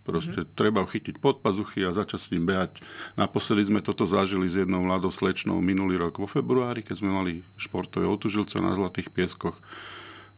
[0.00, 0.56] Proste mm-hmm.
[0.56, 2.80] treba ho chytiť pod pazuchy a začať s ním behať.
[3.20, 7.32] Naposledy sme toto zažili s jednou mladou slečnou minulý rok vo februári, keď sme mali
[7.60, 9.54] športové otužilce na Zlatých pieskoch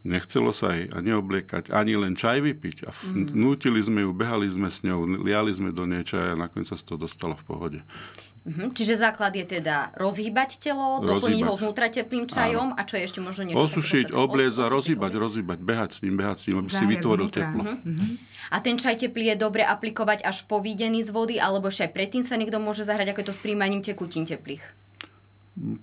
[0.03, 2.77] Nechcelo sa jej ani obliekať, ani len čaj vypiť.
[2.83, 3.31] A mm.
[3.31, 6.75] nutili sme ju, behali sme s ňou, liali sme do nej čaj a nakoniec sa
[6.75, 7.79] to dostalo v pohode.
[8.43, 8.75] Mm-hmm.
[8.75, 11.07] Čiže základ je teda rozhýbať telo, rozhýbať.
[11.07, 12.79] doplniť ho znútra teplým čajom Áno.
[12.79, 13.63] a čo je ešte možno niečo?
[13.63, 17.63] Osušiť, obliecť a rozhýbať, rozhýbať, behať s ním, behať s ním, aby si vytvoril teplo.
[17.63, 18.11] Mm-hmm.
[18.51, 21.91] A ten čaj teplý je dobre aplikovať až po výdení z vody, alebo ešte aj
[21.95, 24.82] predtým sa niekto môže zahrať, ako je to s príjmaním tekutín teplých?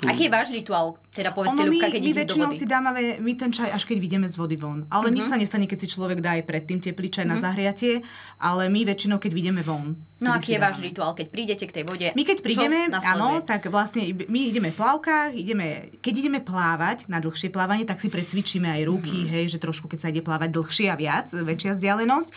[0.03, 0.99] Aký je váš rituál?
[1.15, 4.27] Teda povedzte, ono, Ľubka, keď my väčšinou si dávame my ten čaj, až keď vidíme
[4.27, 4.83] z vody von.
[4.91, 5.15] Ale uh-huh.
[5.15, 5.31] nič mhm.
[5.31, 7.31] sa nestane, keď si človek dá aj predtým teplý čaj uh-huh.
[7.31, 7.45] na mhm.
[7.47, 7.95] zahriatie,
[8.43, 9.95] ale my väčšinou, keď vidíme von.
[10.19, 12.11] No aký je váš rituál, keď prídete k tej vode?
[12.13, 17.23] My keď prídeme, áno, tak vlastne my ideme v plavkách, ideme, keď ideme plávať na
[17.23, 19.33] dlhšie plávanie, tak si precvičíme aj ruky, uh-huh.
[19.39, 22.31] hej, že trošku keď sa ide plávať dlhšie a viac, väčšia vzdialenosť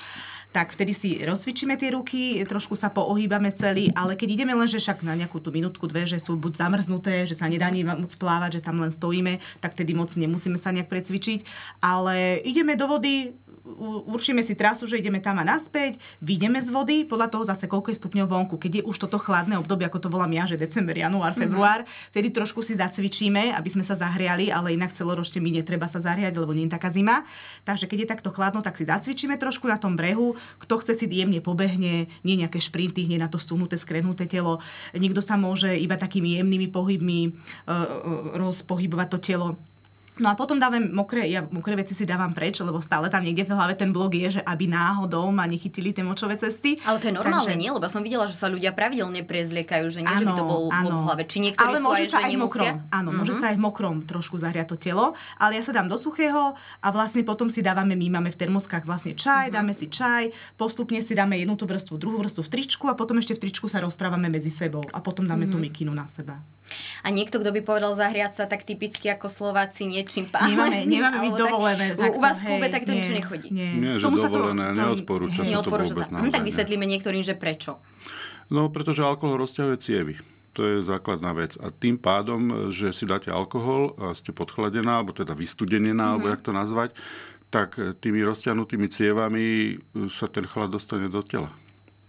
[0.53, 4.77] tak vtedy si rozcvičíme tie ruky, trošku sa poohýbame celý, ale keď ideme len, že
[4.77, 8.13] však na nejakú tú minútku, dve, že sú buď zamrznuté, že sa nedá ani moc
[8.13, 11.39] plávať, že tam len stojíme, tak tedy moc nemusíme sa nejak precvičiť,
[11.81, 13.33] ale ideme do vody,
[14.11, 17.95] určíme si trasu, že ideme tam a naspäť, vyjdeme z vody, podľa toho zase koľko
[17.95, 18.55] je stupňov vonku.
[18.59, 21.39] Keď je už toto chladné obdobie, ako to volám ja, že december, január, mhm.
[21.39, 22.11] február, mm-hmm.
[22.11, 26.35] vtedy trošku si zacvičíme, aby sme sa zahriali, ale inak celoročne mi netreba sa zahriať,
[26.35, 27.23] lebo nie je taká zima.
[27.63, 30.35] Takže keď je takto chladno, tak si zacvičíme trošku na tom brehu.
[30.59, 34.59] Kto chce si jemne pobehne, nie nejaké šprinty, nie na to stúhnuté, skrenuté telo.
[34.91, 39.47] Niekto sa môže iba takými jemnými pohybmi uh, rozpohybovať to telo
[40.21, 43.49] No a potom dávam mokré, ja mokré veci si dávam preč, lebo stále tam niekde
[43.49, 46.77] v hlave ten blog je, že aby náhodou ma nechytili tie močové cesty.
[46.85, 47.57] Ale to je normálne, Takže...
[47.57, 47.73] nie?
[47.73, 50.63] Lebo som videla, že sa ľudia pravidelne prezliekajú, že nie, ano, že by to bol
[50.69, 51.23] v hlave.
[51.25, 52.73] Či niektorí ale môže sa aj, aj mokrom.
[52.93, 53.19] Áno, uh-huh.
[53.25, 53.39] môže mhm.
[53.41, 56.87] sa aj v mokrom trošku zahriať to telo, ale ja sa dám do suchého a
[56.93, 59.57] vlastne potom si dávame, my máme v termoskách vlastne čaj, uh-huh.
[59.57, 60.29] dáme si čaj,
[60.61, 63.65] postupne si dáme jednu tú vrstvu, druhú vrstvu v tričku a potom ešte v tričku
[63.65, 65.57] sa rozprávame medzi sebou a potom dáme uh-huh.
[65.57, 66.37] tú mikinu na seba.
[67.03, 70.55] A niekto, kto by povedal zahriať sa tak typicky ako Slováci niečím pánom.
[70.55, 71.85] Nemáme, nemáme byť dovolené.
[71.93, 73.49] Tak, u vás v klube tak to nič nechodí.
[73.51, 76.07] Nie, nie že dovolené, to, neodporúča to, sa to vôbec.
[76.09, 76.19] Sa.
[76.19, 77.77] Hm, tak vysvetlíme niektorým, že prečo.
[78.47, 80.15] No, pretože alkohol rozťahuje cievy.
[80.53, 81.57] To je základná vec.
[81.57, 86.13] A tým pádom, že si dáte alkohol a ste podchladená, alebo teda vystudenená, mm-hmm.
[86.13, 86.33] alebo mhm.
[86.37, 86.89] jak to nazvať,
[87.53, 89.77] tak tými rozťahnutými cievami
[90.09, 91.53] sa ten chlad dostane do tela.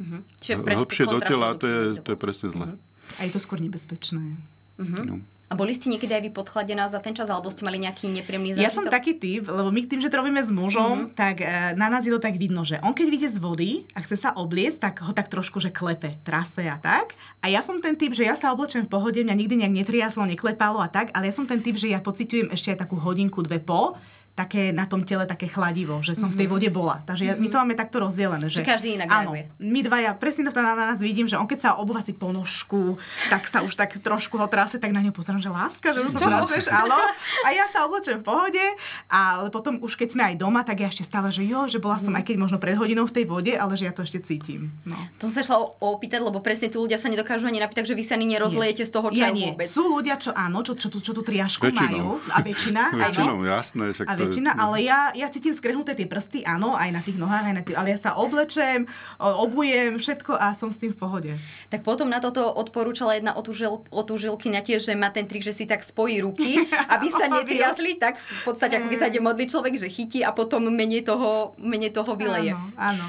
[0.00, 0.20] Mm-hmm.
[0.40, 2.66] Čiže Hlbšie do tela, to je, to je presne zle.
[2.72, 2.93] Mm-hmm.
[3.18, 4.36] A je to skôr nebezpečné.
[4.80, 5.04] Uh-huh.
[5.06, 5.16] No.
[5.52, 8.56] A boli ste niekedy aj vy podchladená za ten čas, alebo ste mali nejaký nepríjemný
[8.56, 8.64] zážitok?
[8.64, 11.14] Ja som taký typ, lebo my tým, že to robíme s mužom, uh-huh.
[11.14, 14.02] tak e, na nás je to tak vidno, že on keď vyjde z vody a
[14.02, 17.12] chce sa obliecť, tak ho tak trošku, že klepe, trase a tak.
[17.44, 20.26] A ja som ten typ, že ja sa oblečem v pohode, mňa nikdy nejak netriaslo,
[20.26, 23.44] neklepalo a tak, ale ja som ten typ, že ja pociťujem ešte aj takú hodinku,
[23.44, 23.94] dve po,
[24.34, 26.34] také na tom tele také chladivo, že som mm-hmm.
[26.34, 26.54] v tej mhm.
[26.58, 26.96] vode bola.
[27.06, 27.40] Takže mm-hmm.
[27.40, 28.46] my to máme takto rozdelené.
[28.50, 29.42] Že, že každý inak áno, reaguje.
[29.62, 32.98] my dvaja, presne to na, na nás vidím, že on keď sa obúva si ponožku,
[33.30, 36.18] tak sa už tak trošku ho trase, tak na ňu pozerám, že láska, že už
[36.18, 36.98] sa traseš, áno.
[37.46, 38.64] A ja sa oblečem v pohode,
[39.06, 41.94] ale potom už keď sme aj doma, tak ja ešte stále, že jo, že bola
[42.02, 42.18] som mm.
[42.18, 44.74] aj keď možno pred hodinou v tej vode, ale že ja to ešte cítim.
[44.82, 44.98] No.
[45.22, 48.02] To som sa šla opýtať, lebo presne tí ľudia sa nedokážu ani napýtať, že vy
[48.02, 48.88] sa ani nerozlejete nie.
[48.88, 49.54] z toho čaju ja nie.
[49.54, 49.66] vôbec.
[49.70, 52.18] Sú ľudia, čo áno, čo, čo, čo, čo tú triašku majú.
[52.34, 52.82] A väčšina.
[52.98, 53.94] väčšinou, jasné.
[53.94, 57.54] a väčšina, ale ja ja, cítim skrehnuté tie prsty, áno, aj na tých nohách, aj
[57.54, 58.86] na tých, ale ja sa oblečem,
[59.18, 61.32] obujem, všetko a som s tým v pohode.
[61.68, 65.64] Tak potom na toto odporúčala jedna otúžil, otúžilkyňa tiež, že má ten trik, že si
[65.68, 66.58] tak spojí ruky,
[66.94, 70.30] aby sa netriasli, tak v podstate ako keď sa ide modliť človek, že chytí a
[70.32, 72.54] potom menej toho, menej toho vyleje.
[72.54, 73.06] Áno, áno.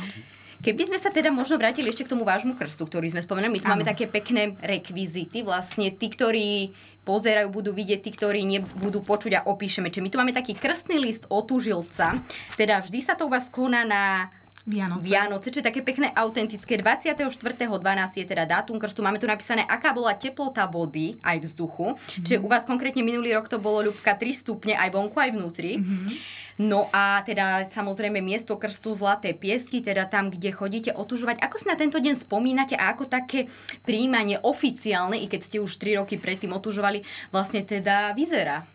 [0.64, 3.62] Keby sme sa teda možno vrátili ešte k tomu vášmu krstu, ktorý sme spomenuli, my
[3.62, 3.74] tu ano.
[3.76, 6.72] máme také pekné rekvizity, vlastne tí, ktorí
[7.06, 9.94] pozerajú, budú vidieť tí, ktorí nebudú počuť a opíšeme.
[9.94, 12.18] Čiže my tu máme taký krstný list od tužilca,
[12.58, 14.34] teda vždy sa to u vás koná na
[14.66, 15.06] Vianoce.
[15.06, 16.82] Vianoce, čo je také pekné, autentické.
[16.82, 17.70] 24.12.
[18.18, 19.06] je teda dátum krstu.
[19.06, 21.94] Máme tu napísané, aká bola teplota vody aj vzduchu.
[21.94, 22.26] Mm-hmm.
[22.26, 25.78] Čiže u vás konkrétne minulý rok to bolo ľubka 3 stupne aj vonku, aj vnútri.
[25.78, 26.42] Mm-hmm.
[26.66, 31.46] No a teda samozrejme miesto krstu Zlaté piesky, teda tam, kde chodíte otužovať.
[31.46, 33.46] Ako si na tento deň spomínate a ako také
[33.86, 38.66] príjmanie oficiálne, i keď ste už 3 roky predtým otužovali, vlastne teda vyzerá?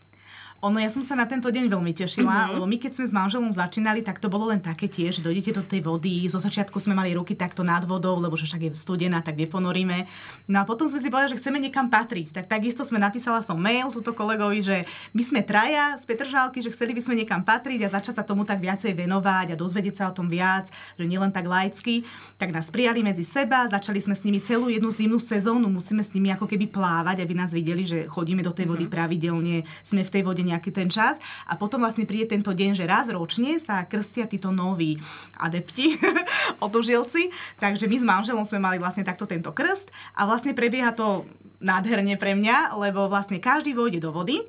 [0.60, 2.52] Ono, ja som sa na tento deň veľmi tešila, mm-hmm.
[2.52, 5.64] lebo my keď sme s manželom začínali, tak to bolo len také tiež, dojdete do
[5.64, 9.24] tej vody, zo začiatku sme mali ruky takto nad vodou, lebo že však je studená,
[9.24, 10.04] tak neponoríme.
[10.52, 12.36] No a potom sme si povedali, že chceme niekam patriť.
[12.36, 14.76] Tak takisto sme napísala som mail túto kolegovi, že
[15.16, 18.44] my sme traja z Petržálky, že chceli by sme niekam patriť a začať sa tomu
[18.44, 22.04] tak viacej venovať a dozvedieť sa o tom viac, že nielen tak laicky.
[22.36, 26.12] Tak nás prijali medzi seba, začali sme s nimi celú jednu zimnú sezónu, musíme s
[26.12, 28.92] nimi ako keby plávať, aby nás videli, že chodíme do tej vody mm-hmm.
[29.00, 32.84] pravidelne, sme v tej vode nejaký ten čas a potom vlastne príde tento deň, že
[32.84, 34.98] raz ročne sa krstia títo noví
[35.38, 35.96] adepti,
[36.66, 37.30] otužilci.
[37.62, 41.24] Takže my s manželom sme mali vlastne takto tento krst a vlastne prebieha to
[41.60, 44.40] nádherne pre mňa, lebo vlastne každý vojde do vody,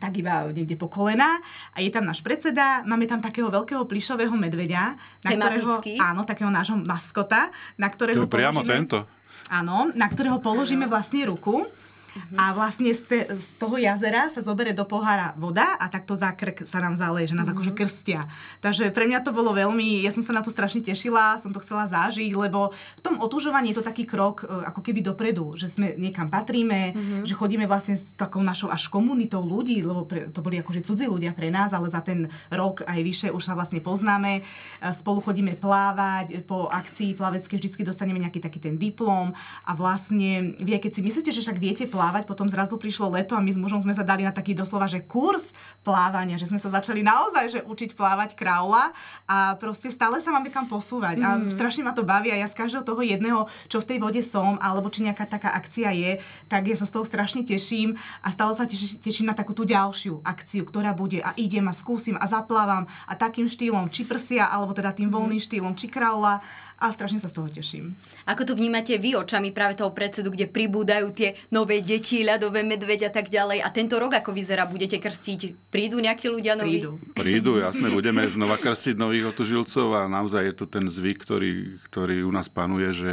[0.00, 1.36] tak iba niekde po kolena
[1.76, 4.96] a je tam náš predseda, máme tam takého veľkého plišového medveďa,
[5.28, 8.98] na ktorého, áno, takého nášho maskota, na ktorého to priamo položíme, tento.
[9.52, 11.68] Áno, na ktorého položíme vlastne ruku
[12.34, 16.30] a vlastne z, te, z toho jazera sa zobere do pohára voda a takto za
[16.34, 17.54] krk sa nám zaleje, že nás mm-hmm.
[17.58, 18.20] akože krstia.
[18.58, 21.62] Takže pre mňa to bolo veľmi, ja som sa na to strašne tešila, som to
[21.62, 25.70] chcela zažiť, lebo v tom otužovaní je to taký krok e, ako keby dopredu, že
[25.70, 27.22] sme niekam patríme, mm-hmm.
[27.26, 31.06] že chodíme vlastne s takou našou až komunitou ľudí, lebo pre, to boli akože cudzí
[31.06, 34.42] ľudia pre nás, ale za ten rok aj vyše už sa vlastne poznáme, e,
[34.90, 39.30] spolu chodíme plávať, po akcii plaveckej vždy dostaneme nejaký taký ten diplom
[39.66, 43.38] a vlastne vy, keď si myslíte, že však viete plávať, plávať, potom zrazu prišlo leto
[43.38, 45.54] a my s mužom sme sa dali na taký doslova, že kurz
[45.86, 48.90] plávania, že sme sa začali naozaj že učiť plávať kraula
[49.30, 51.24] a proste stále sa máme kam posúvať mm.
[51.24, 51.50] a mhm.
[51.54, 54.58] strašne ma to baví a ja z každého toho jedného, čo v tej vode som,
[54.58, 56.12] alebo či nejaká taká akcia je,
[56.50, 57.94] tak ja sa z toho strašne teším
[58.26, 58.66] a stále sa
[58.98, 63.14] teším na takú tú ďalšiu akciu, ktorá bude a idem a skúsim a zaplávam a
[63.14, 66.42] takým štýlom, či prsia, alebo teda tým voľným štýlom, či kraula
[66.80, 67.92] a strašne sa z toho teším.
[68.24, 73.12] Ako to vnímate vy očami práve toho predsedu, kde pribúdajú tie nové deti, ľadové medveď
[73.12, 75.68] a tak ďalej a tento rok ako vyzerá, budete krstiť?
[75.68, 76.80] Prídu nejakí ľudia noví?
[76.80, 76.92] Prídu.
[77.12, 81.52] Prídu, jasne, budeme znova krstiť nových otužilcov a naozaj je to ten zvyk, ktorý,
[81.92, 83.10] ktorý u nás panuje, že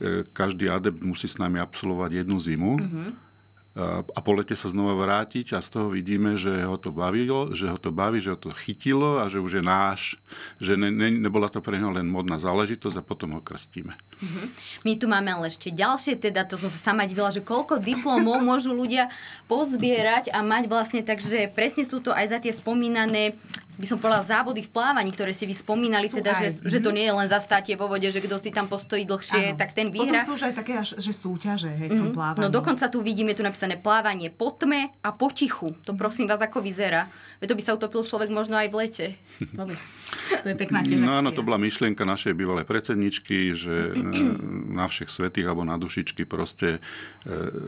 [0.00, 2.72] e, každý adept musí s nami absolvovať jednu zimu.
[2.80, 3.31] Mm-hmm
[3.80, 7.72] a po lete sa znova vrátiť a z toho vidíme, že ho to bavilo, že
[7.72, 10.20] ho to baví, že ho to chytilo a že už je náš,
[10.60, 13.96] že ne, ne, nebola to pre neho len modná záležitosť a potom ho krstíme.
[13.96, 14.46] Uh-huh.
[14.84, 18.44] My tu máme ale ešte ďalšie, teda to som sa sama divila, že koľko diplomov
[18.52, 19.08] môžu ľudia
[19.48, 23.40] pozbierať a mať vlastne, takže presne sú to aj za tie spomínané
[23.72, 26.92] by som povedala, závody v plávaní, ktoré si vy spomínali, sú teda, že, že to
[26.92, 29.58] nie je len zastátie vo vode, že kto si tam postojí dlhšie, ano.
[29.58, 30.20] tak ten vyhra.
[30.20, 32.16] Potom sú už aj také, že súťaže hej, v tom mm-hmm.
[32.16, 32.42] plávaní.
[32.44, 35.72] No dokonca tu vidíme tu napísané plávanie po tme a po tichu.
[35.88, 37.08] To prosím vás, ako vyzerá.
[37.40, 39.06] Veď to by sa utopil človek možno aj v lete.
[40.44, 44.04] to je pekná No áno, to bola myšlienka našej bývalej predsedničky, že e,
[44.78, 46.80] na všech svetých alebo na dušičky proste e,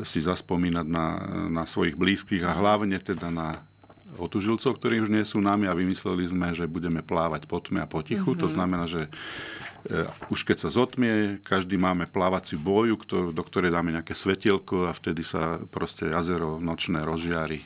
[0.04, 1.06] si zaspomínať na,
[1.48, 3.64] na svojich blízkych a hlavne teda na
[4.18, 7.88] otužilcov, ktorí už nie sú nami a vymysleli sme, že budeme plávať po tme a
[7.88, 8.34] potichu.
[8.34, 8.42] Mm-hmm.
[8.42, 8.54] To mhm.
[8.54, 9.02] znamená, že
[9.88, 14.88] e, už keď sa zotmie, každý máme plávaciu boju, ktor- do ktorej dáme nejaké svetielko
[14.88, 17.62] a vtedy sa proste jazero nočné rozžiari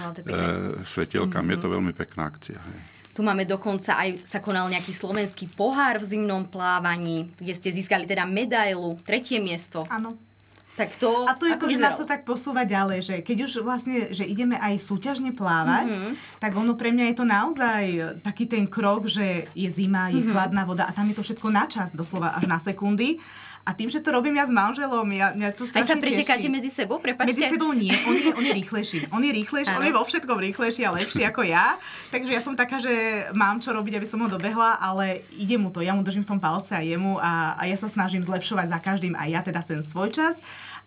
[0.00, 1.52] no, e, svetielkami.
[1.52, 1.54] Mm-hmm.
[1.54, 1.74] Je to mhm.
[1.78, 2.58] veľmi pekná akcia.
[2.58, 3.00] Hej.
[3.10, 8.06] Tu máme dokonca aj, sa konal nejaký slovenský pohár v zimnom plávaní, kde ste získali
[8.06, 9.82] teda medailu, tretie miesto.
[9.90, 10.29] Áno.
[10.78, 13.52] Tak to, a to je to, že nás to tak posúva ďalej, že keď už
[13.60, 16.40] vlastne, že ideme aj súťažne plávať, mm-hmm.
[16.40, 17.82] tak ono pre mňa je to naozaj
[18.24, 20.32] taký ten krok, že je zima, je mm-hmm.
[20.32, 23.20] chladná voda a tam je to všetko na čas, doslova až na sekundy.
[23.60, 26.48] A tým, že to robím ja s manželom, ja, mňa to strašne Aj sa pretekáte
[26.48, 27.36] medzi sebou, prepačte?
[27.36, 28.98] Medzi sebou nie, on je, on je rýchlejší.
[29.12, 31.76] On je rýchlejší, on je vo všetkom rýchlejší a lepší ako ja.
[32.08, 32.90] Takže ja som taká, že
[33.36, 35.84] mám čo robiť, aby som ho dobehla, ale ide mu to.
[35.84, 38.78] Ja mu držím v tom palce a jemu a, a ja sa snažím zlepšovať za
[38.80, 40.40] každým aj ja teda ten svoj čas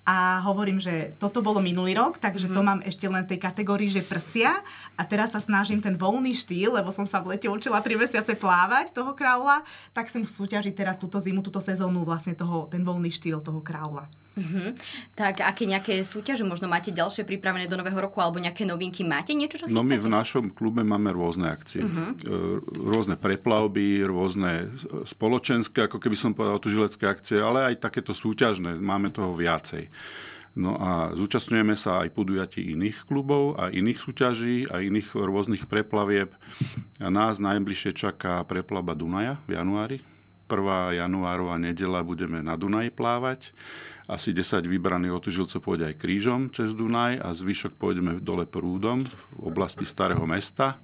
[0.03, 2.67] a hovorím, že toto bolo minulý rok, takže to mhm.
[2.67, 4.51] mám ešte len tej kategórii, že prsia
[4.99, 8.35] a teraz sa snažím ten voľný štýl, lebo som sa v lete učila 3 mesiace
[8.35, 9.63] plávať toho kraula,
[9.95, 14.11] tak som súťažiť teraz túto zimu, túto sezónu vlastne toho, ten voľný štýl toho kraula.
[14.33, 14.73] Uh-huh.
[15.13, 19.05] Tak aké nejaké súťaže možno máte ďalšie pripravené do nového roku alebo nejaké novinky?
[19.05, 19.77] Máte niečo, čo chystáte?
[19.77, 21.85] No my v našom klube máme rôzne akcie.
[21.85, 22.17] Uh-huh.
[22.73, 24.73] Rôzne preplavby, rôzne
[25.05, 28.81] spoločenské, ako keby som povedal, žilecké akcie, ale aj takéto súťažné.
[28.81, 29.93] Máme toho viacej.
[30.53, 36.29] No a zúčastňujeme sa aj podujatí iných klubov a iných súťaží a iných rôznych preplavieb.
[37.01, 39.97] A nás najbližšie čaká preplava Dunaja v januári.
[40.45, 40.99] 1.
[40.99, 43.53] januárová nedela budeme na Dunaji plávať
[44.07, 49.47] asi 10 vybraných otužilcov pôjde aj krížom cez Dunaj a zvyšok pôjdeme dole prúdom v
[49.47, 50.75] oblasti Starého mesta.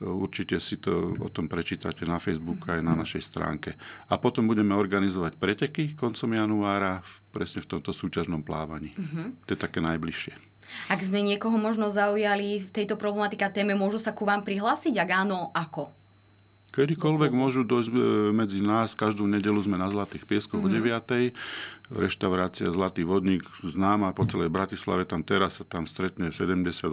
[0.00, 3.76] Určite si to o tom prečítate na Facebooku aj na našej stránke.
[4.08, 8.96] A potom budeme organizovať preteky koncom januára presne v tomto súťažnom plávaní.
[8.96, 9.28] Uh-huh.
[9.44, 10.32] To je také najbližšie.
[10.88, 14.96] Ak sme niekoho možno zaujali v tejto problematika téme, môžu sa ku vám prihlásiť?
[14.96, 15.99] Ak áno, ako?
[16.80, 18.00] Kedykoľvek môžu dojsť e,
[18.32, 18.96] medzi nás.
[18.96, 20.96] Každú nedelu sme na Zlatých pieskoch mm-hmm.
[20.96, 22.00] o 9.
[22.00, 25.04] Reštaurácia Zlatý vodník známa po celej Bratislave.
[25.04, 26.88] Tam teraz sa tam stretne 70-80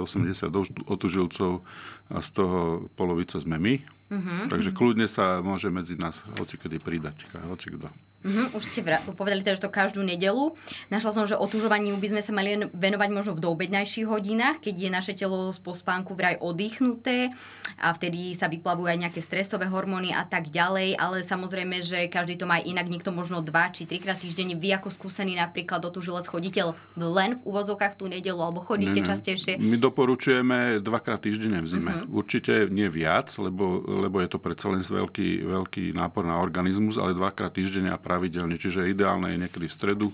[0.91, 1.63] otužilcov
[2.12, 3.76] a z toho polovica sme my.
[4.12, 4.52] Mm-hmm.
[4.52, 7.23] Takže kľudne sa môže medzi nás hocikedy pridať.
[7.47, 7.88] Hocikdo.
[8.25, 10.58] Uh-huh, už ste vra- povedali teda, že to každú nedelu.
[10.89, 14.89] Našla som, že otužovaniu by sme sa mali venovať možno v doobednejších hodinách, keď je
[14.89, 17.30] naše telo z pospánku vraj oddychnuté
[17.77, 22.41] a vtedy sa vyplavujú aj nejaké stresové hormóny a tak ďalej, ale samozrejme, že každý
[22.41, 24.58] to má inak, niekto možno dva či trikrát týždenne.
[24.58, 26.65] Vy ako skúsený napríklad otužilec chodíte
[26.97, 29.10] len v úvozovkách tú nedelu alebo chodíte ne, ne.
[29.13, 29.62] častejšie?
[29.62, 31.93] My doporučujeme dvakrát týždenne v zime.
[31.93, 32.25] Uh-huh.
[32.25, 37.13] Určite nie viac, lebo, lebo je to predsa len veľký, veľký nápor na organizmus, ale
[37.13, 40.08] dvakrát týždenne a práve pravidelne, čiže ideálne je niekedy v stredu,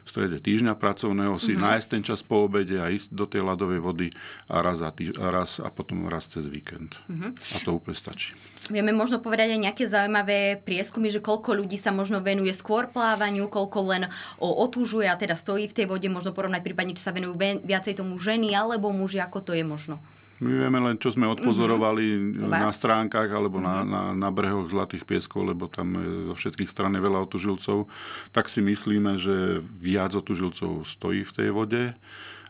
[0.00, 1.66] v strede týždňa pracovného si mm-hmm.
[1.66, 4.08] nájsť ten čas po obede a ísť do tej ľadovej vody
[4.46, 6.94] a raz a, týž, a, raz, a potom raz cez víkend.
[7.10, 7.30] Mm-hmm.
[7.52, 8.38] A to úplne stačí.
[8.70, 13.50] Vieme možno povedať aj nejaké zaujímavé prieskumy, že koľko ľudí sa možno venuje skôr plávaniu,
[13.50, 14.06] koľko len
[14.38, 17.34] o, otúžuje a teda stojí v tej vode, možno porovnať prípadne, či sa venujú
[17.66, 19.98] viacej tomu ženy alebo muži, ako to je možno.
[20.40, 22.48] My vieme len, čo sme odpozorovali mm-hmm.
[22.48, 23.68] na stránkach alebo mm-hmm.
[23.68, 23.88] na, mhm.
[23.88, 26.00] na, na brehoch Zlatých pieskov, lebo tam
[26.32, 27.84] zo všetkých strán je veľa otužilcov.
[28.32, 31.82] Tak si myslíme, že viac otužilcov stojí v tej vode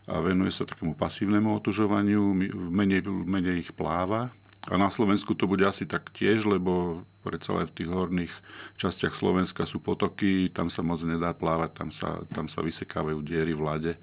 [0.09, 2.33] a venuje sa takému pasívnemu otužovaniu,
[2.71, 4.33] menej, menej ich pláva.
[4.69, 8.33] A na Slovensku to bude asi tak tiež, lebo predsa len v tých horných
[8.77, 13.53] častiach Slovenska sú potoky, tam sa moc nedá plávať, tam sa, tam sa vysekávajú diery
[13.53, 13.93] v lade.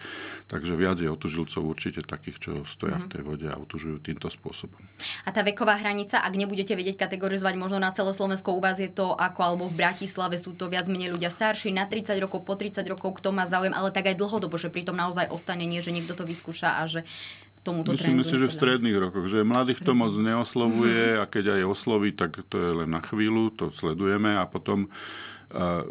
[0.46, 3.02] Takže viac je otužilcov určite takých, čo stoja mm.
[3.06, 4.78] v tej vode a otužujú týmto spôsobom.
[5.26, 8.90] A tá veková hranica, ak nebudete vedieť kategorizovať možno na celé Slovensko, u vás je
[8.90, 12.54] to ako alebo v Bratislave sú to viac menej ľudia starší, na 30 rokov, po
[12.54, 15.90] 30 rokov, kto má záujem, ale tak aj dlhodobo, že pritom naozaj ostane nie, že
[15.90, 17.02] niekto to vyskúša a že
[17.68, 21.20] tomuto Myslím si, že v stredných rokoch, že mladých to moc neoslovuje mm.
[21.20, 24.88] a keď aj osloví, tak to je len na chvíľu, to sledujeme a potom
[25.52, 25.84] a,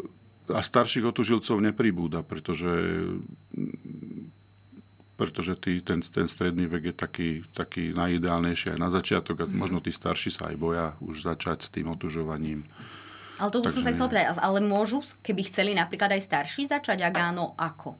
[0.50, 2.70] a starších otužilcov nepribúda, pretože
[5.18, 9.54] pretože tý, ten, ten stredný vek je taký, taký najideálnejší aj na začiatok a mm.
[9.54, 12.62] možno tí starší sa aj boja už začať s tým otužovaním.
[13.38, 17.14] Ale to som sa chcel povedať, ale môžu, keby chceli napríklad aj starší začať, ak
[17.18, 17.94] áno, ako?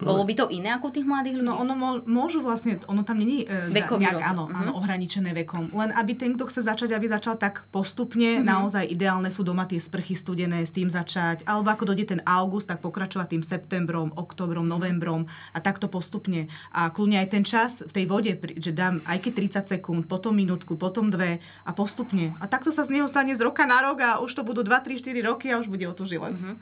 [0.00, 1.46] Bolo by to iné ako tých mladých ľudí?
[1.46, 1.74] No ono
[2.08, 3.92] môžu vlastne, ono tam není e, nejak
[4.24, 4.60] áno, uh-huh.
[4.64, 5.68] áno, ohraničené vekom.
[5.70, 8.46] Len aby ten, kto chce začať, aby začal tak postupne, uh-huh.
[8.46, 11.44] naozaj ideálne sú doma tie sprchy studené, s tým začať.
[11.44, 16.48] Alebo ako dojde ten august, tak pokračovať tým septembrom, oktobrom, novembrom a takto postupne.
[16.72, 20.32] A kľudne aj ten čas v tej vode, že dám aj keď 30 sekúnd, potom
[20.32, 22.32] minútku, potom dve a postupne.
[22.40, 24.72] A takto sa z neho stane z roka na rok a už to budú 2,
[24.72, 26.38] 3, 4 roky a už bude otužilec.
[26.38, 26.56] Uh-huh.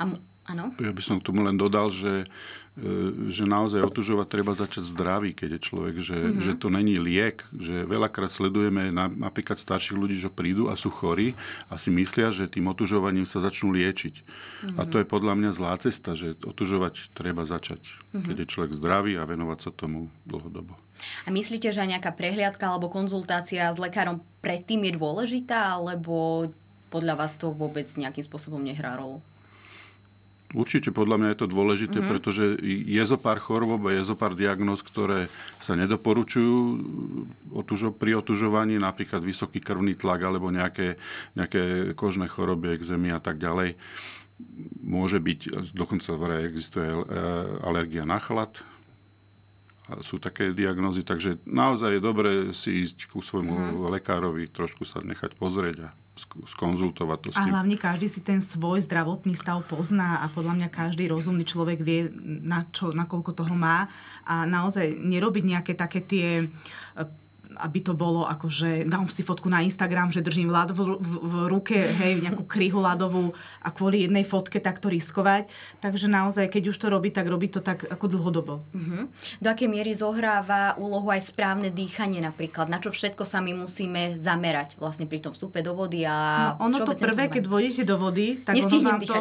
[0.00, 0.02] A,
[0.48, 0.74] áno?
[0.80, 2.26] Ja by som k tomu len dodal, že
[2.72, 6.40] E, že naozaj otužovať treba začať zdravý, keď je človek, že, mm-hmm.
[6.40, 10.88] že to není liek, že veľakrát sledujeme na, napríklad starších ľudí, že prídu a sú
[10.88, 11.36] chorí
[11.68, 14.14] a si myslia, že tým otužovaním sa začnú liečiť.
[14.16, 14.80] Mm-hmm.
[14.80, 18.24] A to je podľa mňa zlá cesta, že otužovať treba začať, mm-hmm.
[18.24, 20.72] keď je človek zdravý a venovať sa tomu dlhodobo.
[21.26, 26.48] A myslíte, že nejaká prehliadka alebo konzultácia s lekárom predtým je dôležitá, alebo
[26.88, 29.20] podľa vás to vôbec nejakým spôsobom nehrá rolu?
[30.52, 32.12] Určite podľa mňa je to dôležité, mm-hmm.
[32.12, 35.32] pretože je zo pár chorôb a je zo pár diagnóz, ktoré
[35.64, 36.56] sa nedoporučujú
[37.56, 41.00] otužo, pri otužovaní, napríklad vysoký krvný tlak alebo nejaké,
[41.32, 43.80] nejaké kožné choroby, exémy a tak ďalej.
[44.84, 46.12] Môže byť, dokonca
[46.44, 47.00] existuje e,
[47.64, 48.52] alergia na chlad,
[50.04, 53.92] sú také diagnózy, takže naozaj je dobré si ísť ku svojmu mm-hmm.
[53.98, 57.52] lekárovi, trošku sa nechať pozrieť a skonzultovať to s tým.
[57.52, 61.80] A hlavne každý si ten svoj zdravotný stav pozná a podľa mňa každý rozumný človek
[61.80, 62.12] vie,
[62.44, 63.88] na čo, nakoľko toho má
[64.28, 66.52] a naozaj nerobiť nejaké také tie
[67.58, 71.12] aby to bolo ako, že dám si fotku na Instagram, že držím ľad v, v,
[71.22, 75.50] v ruke, hej, nejakú kryhu ľadovú a kvôli jednej fotke takto riskovať.
[75.82, 78.54] Takže naozaj, keď už to robí, tak robí to tak ako dlhodobo.
[78.72, 79.10] Uh-huh.
[79.42, 82.70] Do akej miery zohráva úlohu aj správne dýchanie napríklad?
[82.70, 86.06] Na čo všetko sa my musíme zamerať vlastne pri tom vstupe do vody?
[86.06, 89.16] A no, ono to prvé, keď vôjdete do vody, tak ono vám, to,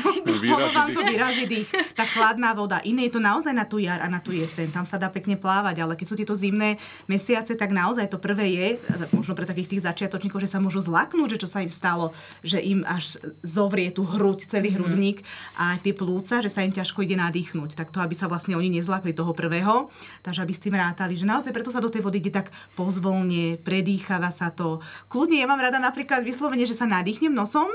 [0.56, 1.68] ono vám to vyrazí dých.
[1.98, 2.78] Tá chladná voda.
[2.86, 4.70] Iné je to naozaj na tú jar a na tú jeseň.
[4.70, 6.78] Tam sa dá pekne plávať, ale keď sú tieto zimné
[7.10, 8.68] mesiace, tak naozaj to prvé je,
[9.10, 12.14] možno pre takých tých začiatočníkov, že sa môžu zlaknúť, že čo sa im stalo,
[12.46, 14.78] že im až zovrie tú hruď, celý mm-hmm.
[14.78, 15.18] hrudník
[15.58, 17.74] a tie plúca, že sa im ťažko ide nadýchnuť.
[17.74, 19.90] Tak to, aby sa vlastne oni nezlakli toho prvého,
[20.22, 23.58] takže aby s tým rátali, že naozaj preto sa do tej vody ide tak pozvolne,
[23.60, 24.78] predýchava sa to.
[25.10, 27.66] Kľudne ja mám rada napríklad vyslovene, že sa nadýchnem nosom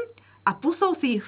[0.47, 1.19] a pusou si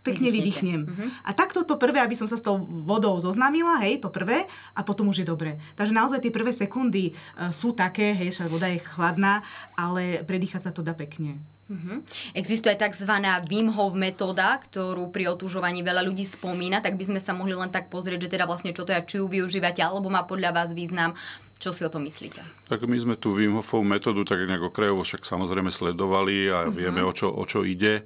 [0.00, 0.80] pekne vydýchnem.
[0.88, 1.08] Uh-huh.
[1.24, 4.80] A takto to prvé, aby som sa s tou vodou zoznámila, hej, to prvé, a
[4.80, 5.60] potom už je dobre.
[5.76, 9.44] Takže naozaj tie prvé sekundy uh, sú také, hej, že voda je chladná,
[9.76, 11.36] ale predýchať sa to dá pekne.
[11.70, 12.02] Uh-huh.
[12.34, 13.12] Existuje tzv.
[13.46, 17.70] Wim Hof metóda, ktorú pri otúžovaní veľa ľudí spomína, tak by sme sa mohli len
[17.70, 20.74] tak pozrieť, že teda vlastne čo to je, či ju využívate, alebo má podľa vás
[20.74, 21.14] význam.
[21.60, 22.40] Čo si o tom myslíte?
[22.72, 26.74] Tak my sme tú Wim Hofovú metódu tak nejak okrajovo však samozrejme sledovali a uh-huh.
[26.74, 28.02] vieme, o čo, o čo ide.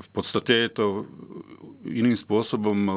[0.00, 0.84] V podstate je to
[1.84, 2.92] iným spôsobom e,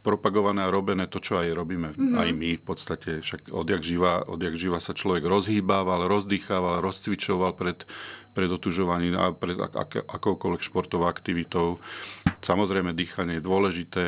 [0.00, 2.16] propagované a robené to, čo aj robíme mm-hmm.
[2.16, 3.10] aj my v podstate.
[3.20, 7.84] Však odjak živa, odjak živa sa človek rozhýbával, rozdýchával, rozcvičoval pred,
[8.32, 11.76] pred otužovaním a pred ak, akoukoľvek športovou aktivitou.
[12.40, 14.04] Samozrejme, dýchanie je dôležité.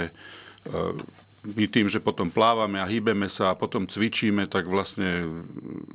[1.41, 5.25] My tým, že potom plávame a hýbeme sa a potom cvičíme, tak vlastne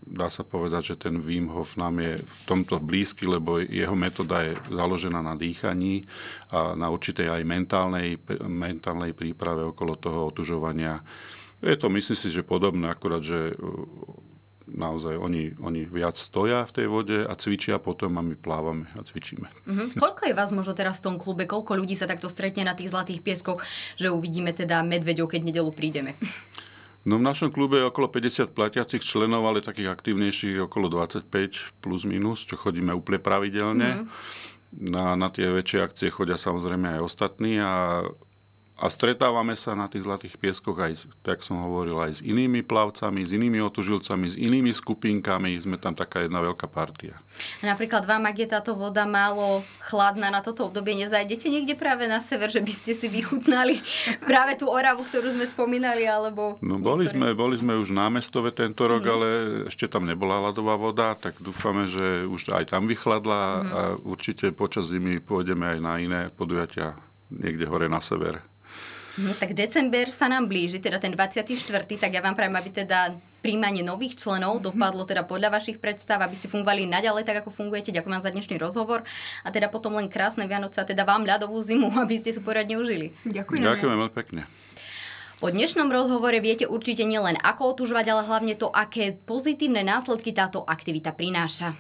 [0.09, 4.41] dá sa povedať, že ten Wim Hof nám je v tomto blízky, lebo jeho metóda
[4.41, 6.01] je založená na dýchaní
[6.49, 11.05] a na určitej aj mentálnej, mentálnej príprave okolo toho otužovania.
[11.61, 13.53] Je to, myslím si, že podobné, akurát, že
[14.69, 19.05] naozaj oni, oni viac stoja v tej vode a cvičia potom a my plávame a
[19.05, 19.45] cvičíme.
[19.45, 19.87] Mm-hmm.
[20.01, 21.45] Koľko je vás možno teraz v tom klube?
[21.45, 23.61] Koľko ľudí sa takto stretne na tých zlatých pieskoch,
[23.95, 26.17] že uvidíme teda medveďov, keď nedelu prídeme?
[27.05, 31.29] No v našom klube je okolo 50 platiacich členov, ale takých aktívnejších okolo 25
[31.77, 33.89] plus minus, čo chodíme úplne pravidelne.
[34.01, 34.89] Mm-hmm.
[34.89, 38.03] Na, na tie väčšie akcie chodia samozrejme aj ostatní a
[38.75, 43.23] a stretávame sa na tých zlatých pieskoch aj, tak som hovoril, aj s inými plavcami,
[43.23, 45.55] s inými otužilcami, s inými skupinkami.
[45.63, 47.15] Sme tam taká jedna veľká partia.
[47.63, 52.19] Napríklad vám, ak je táto voda málo chladná na toto obdobie, nezajdete niekde práve na
[52.19, 53.79] sever, že by ste si vychutnali
[54.27, 56.59] práve tú oravu, ktorú sme spomínali, alebo...
[56.59, 59.11] No boli sme, boli sme už námestove tento rok, mm.
[59.15, 59.27] ale
[59.71, 63.63] ešte tam nebola ľadová voda, tak dúfame, že už aj tam vychladla mm.
[63.71, 66.91] a určite počas zimy pôjdeme aj na iné podujatia
[67.31, 68.43] niekde hore na sever.
[69.15, 71.47] No, tak december sa nám blíži, teda ten 24.
[71.87, 76.33] Tak ja vám prajem, aby teda príjmanie nových členov dopadlo teda podľa vašich predstav, aby
[76.33, 77.93] ste fungovali naďalej tak, ako fungujete.
[77.93, 79.05] Ďakujem vám za dnešný rozhovor
[79.45, 82.75] a teda potom len krásne Vianoce a teda vám ľadovú zimu, aby ste si poriadne
[82.75, 83.13] užili.
[83.23, 83.61] Ďakujem.
[83.63, 84.43] Ďakujem veľmi pekne.
[85.35, 90.63] Po dnešnom rozhovore viete určite nielen ako otužovať, ale hlavne to, aké pozitívne následky táto
[90.63, 91.75] aktivita prináša.